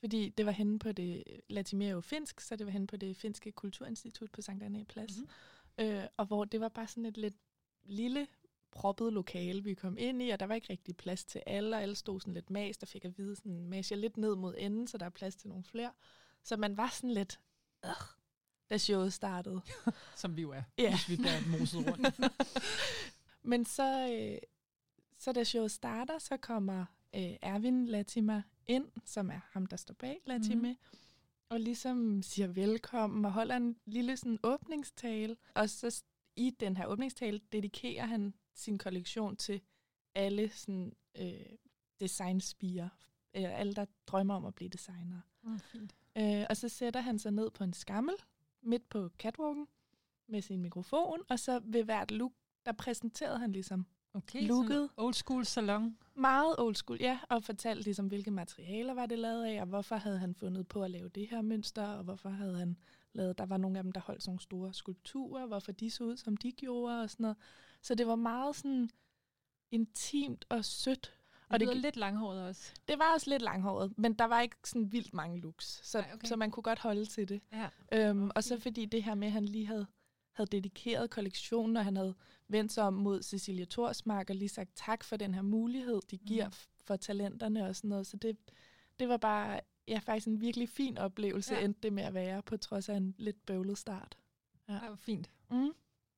[0.00, 2.96] Fordi det var henne på det, Latimer er jo finsk, så det var henne på
[2.96, 5.16] det finske kulturinstitut på Sankt Anna Plads.
[5.16, 5.84] Mm-hmm.
[5.86, 7.36] Øh, og hvor det var bare sådan et lidt
[7.84, 8.26] lille
[8.70, 11.82] proppet lokale, vi kom ind i, og der var ikke rigtig plads til alle, og
[11.82, 14.54] alle stod sådan lidt mas, der fik at vide, sådan, mas jeg lidt ned mod
[14.58, 15.92] enden, så der er plads til nogle flere.
[16.42, 17.40] Så man var sådan lidt,
[17.84, 17.90] øh,
[18.70, 19.60] da showet startede.
[20.16, 20.90] Som vi jo er, ja.
[20.90, 22.20] hvis vi bliver moset rundt.
[23.50, 24.38] Men så, øh,
[25.18, 26.84] så da showet starter, så kommer
[27.14, 30.76] øh, Erwin Latimer ind, som er ham, der står bag Latime, mm.
[31.48, 35.36] og ligesom siger velkommen og holder en lille sådan åbningstale.
[35.54, 36.02] Og så
[36.36, 39.60] i den her åbningstale dedikerer han sin kollektion til
[40.14, 41.56] alle sådan, øh,
[42.00, 42.88] designspiger,
[43.36, 45.20] øh, alle der drømmer om at blive designer.
[45.46, 45.94] Oh, fint.
[46.18, 48.14] Øh, og så sætter han sig ned på en skammel
[48.62, 49.66] midt på catwalken
[50.26, 52.32] med sin mikrofon, og så ved hvert look,
[52.66, 54.88] der præsenterede han ligesom Okay, looket.
[54.96, 55.96] old school salon.
[56.14, 59.96] Meget old school, ja, og fortalte ligesom, hvilke materialer var det lavet af, og hvorfor
[59.96, 62.76] havde han fundet på at lave det her mønster, og hvorfor havde han
[63.12, 66.04] lavet, der var nogle af dem, der holdt sådan nogle store skulpturer, hvorfor de så
[66.04, 67.36] ud, som de gjorde, og sådan noget.
[67.82, 68.90] Så det var meget sådan
[69.70, 71.14] intimt og sødt.
[71.48, 72.72] Og det var lidt langhåret også.
[72.88, 76.10] Det var også lidt langhåret, men der var ikke sådan vildt mange looks, så, Ej,
[76.14, 76.28] okay.
[76.28, 77.40] så man kunne godt holde til det.
[77.52, 77.68] Ja.
[77.92, 78.32] Øhm, okay.
[78.34, 79.86] Og så fordi det her med, at han lige havde
[80.40, 82.14] havde dedikeret kollektionen, og han havde
[82.48, 86.18] vendt sig om mod Cecilia Torsmark og lige sagt tak for den her mulighed, de
[86.18, 86.54] giver mm.
[86.84, 88.06] for talenterne og sådan noget.
[88.06, 88.36] Så det,
[89.00, 91.64] det var bare ja, faktisk en virkelig fin oplevelse, ja.
[91.64, 94.18] endte det med at være, på trods af en lidt bøvlet start.
[94.68, 95.30] Ja, det var fint.
[95.50, 95.70] Mm.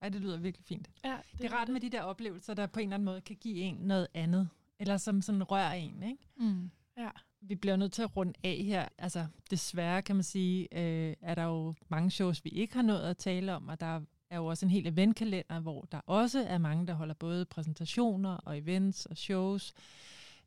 [0.03, 0.91] Ej, det lyder virkelig fint.
[1.05, 3.21] Ja, det, det er rart med de der oplevelser, der på en eller anden måde
[3.21, 4.49] kan give en noget andet,
[4.79, 6.29] eller som sådan rører en, ikke?
[6.37, 6.71] Mm.
[6.97, 7.11] Ja.
[7.41, 8.89] vi bliver nødt til at runde af her.
[8.99, 13.01] Altså, desværre kan man sige, øh, er der jo mange shows, vi ikke har nået
[13.01, 14.01] at tale om, og der
[14.33, 18.37] er jo også en hel eventkalender, hvor der også er mange, der holder både præsentationer
[18.37, 19.75] og events og shows.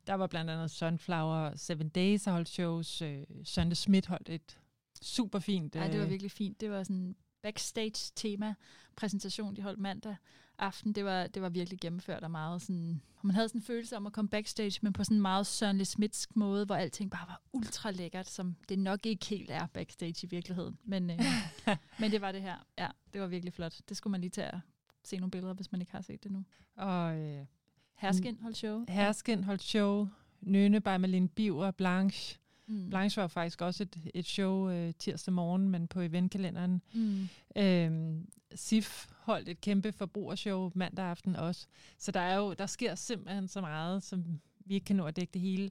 [0.06, 3.02] Der var blandt andet Sunflower Seven Days har holdt shows.
[3.02, 4.58] Øh, Sønde Schmidt holdt et
[5.02, 5.76] super fint.
[5.76, 6.60] Ja, det var øh, virkelig fint.
[6.60, 8.54] Det var sådan backstage tema
[8.96, 10.16] præsentation, de holdt mandag
[10.58, 10.92] aften.
[10.92, 13.02] Det var, det var virkelig gennemført og meget sådan...
[13.22, 15.84] Man havde sådan en følelse om at komme backstage, men på sådan en meget Søren
[15.84, 20.26] Smitsk måde, hvor alting bare var ultra lækkert, som det nok ikke helt er backstage
[20.26, 20.78] i virkeligheden.
[20.84, 21.20] Men, øh,
[22.00, 22.56] men det var det her.
[22.78, 23.74] Ja, det var virkelig flot.
[23.88, 24.58] Det skulle man lige tage at
[25.04, 26.44] se nogle billeder, hvis man ikke har set det nu.
[26.76, 27.46] Og øh,
[27.94, 28.84] Herskin holdt show.
[28.88, 30.08] Herskin holdt show.
[30.40, 32.38] Nøne by Malene Biver, Blanche.
[32.66, 32.90] Mm.
[32.90, 36.82] Blanche var faktisk også et, et show øh, tirsdag morgen, men på eventkalenderen.
[36.94, 37.28] Mm.
[37.56, 41.66] Øhm, SIF holdt et kæmpe forbrugershow mandag aften også.
[41.98, 45.16] Så der er jo der sker simpelthen så meget, som vi ikke kan nå at
[45.16, 45.70] dække det hele.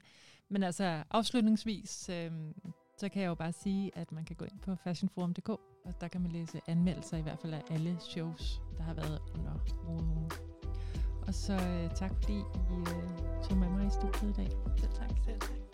[0.49, 2.31] Men altså afslutningsvis, øh,
[2.97, 6.07] så kan jeg jo bare sige, at man kan gå ind på fashionforum.dk, og der
[6.07, 9.53] kan man læse anmeldelser i hvert fald af alle shows, der har været under
[9.85, 10.31] moden.
[11.27, 14.49] Og så øh, tak fordi I øh, tog med mig i studiet i dag.
[14.77, 15.09] Selv tak.
[15.25, 15.64] Selv tak.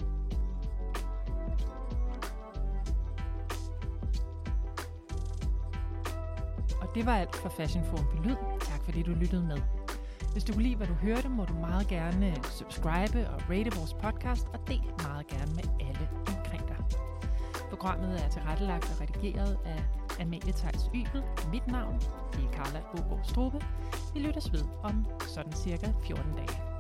[6.96, 8.36] Det var alt for Fashion Forum på Lyd.
[8.60, 9.58] Tak fordi du lyttede med.
[10.32, 13.94] Hvis du kunne lide, hvad du hørte, må du meget gerne subscribe og rate vores
[13.94, 16.78] podcast, og del meget gerne med alle omkring dig.
[17.70, 19.84] Programmet er tilrettelagt og redigeret af
[20.22, 21.24] Amalie Theis Ybel.
[21.52, 22.02] Mit navn
[22.34, 23.62] det er Carla Ågaard Strube.
[24.14, 26.71] Vi lyttes ved om sådan cirka 14 dage.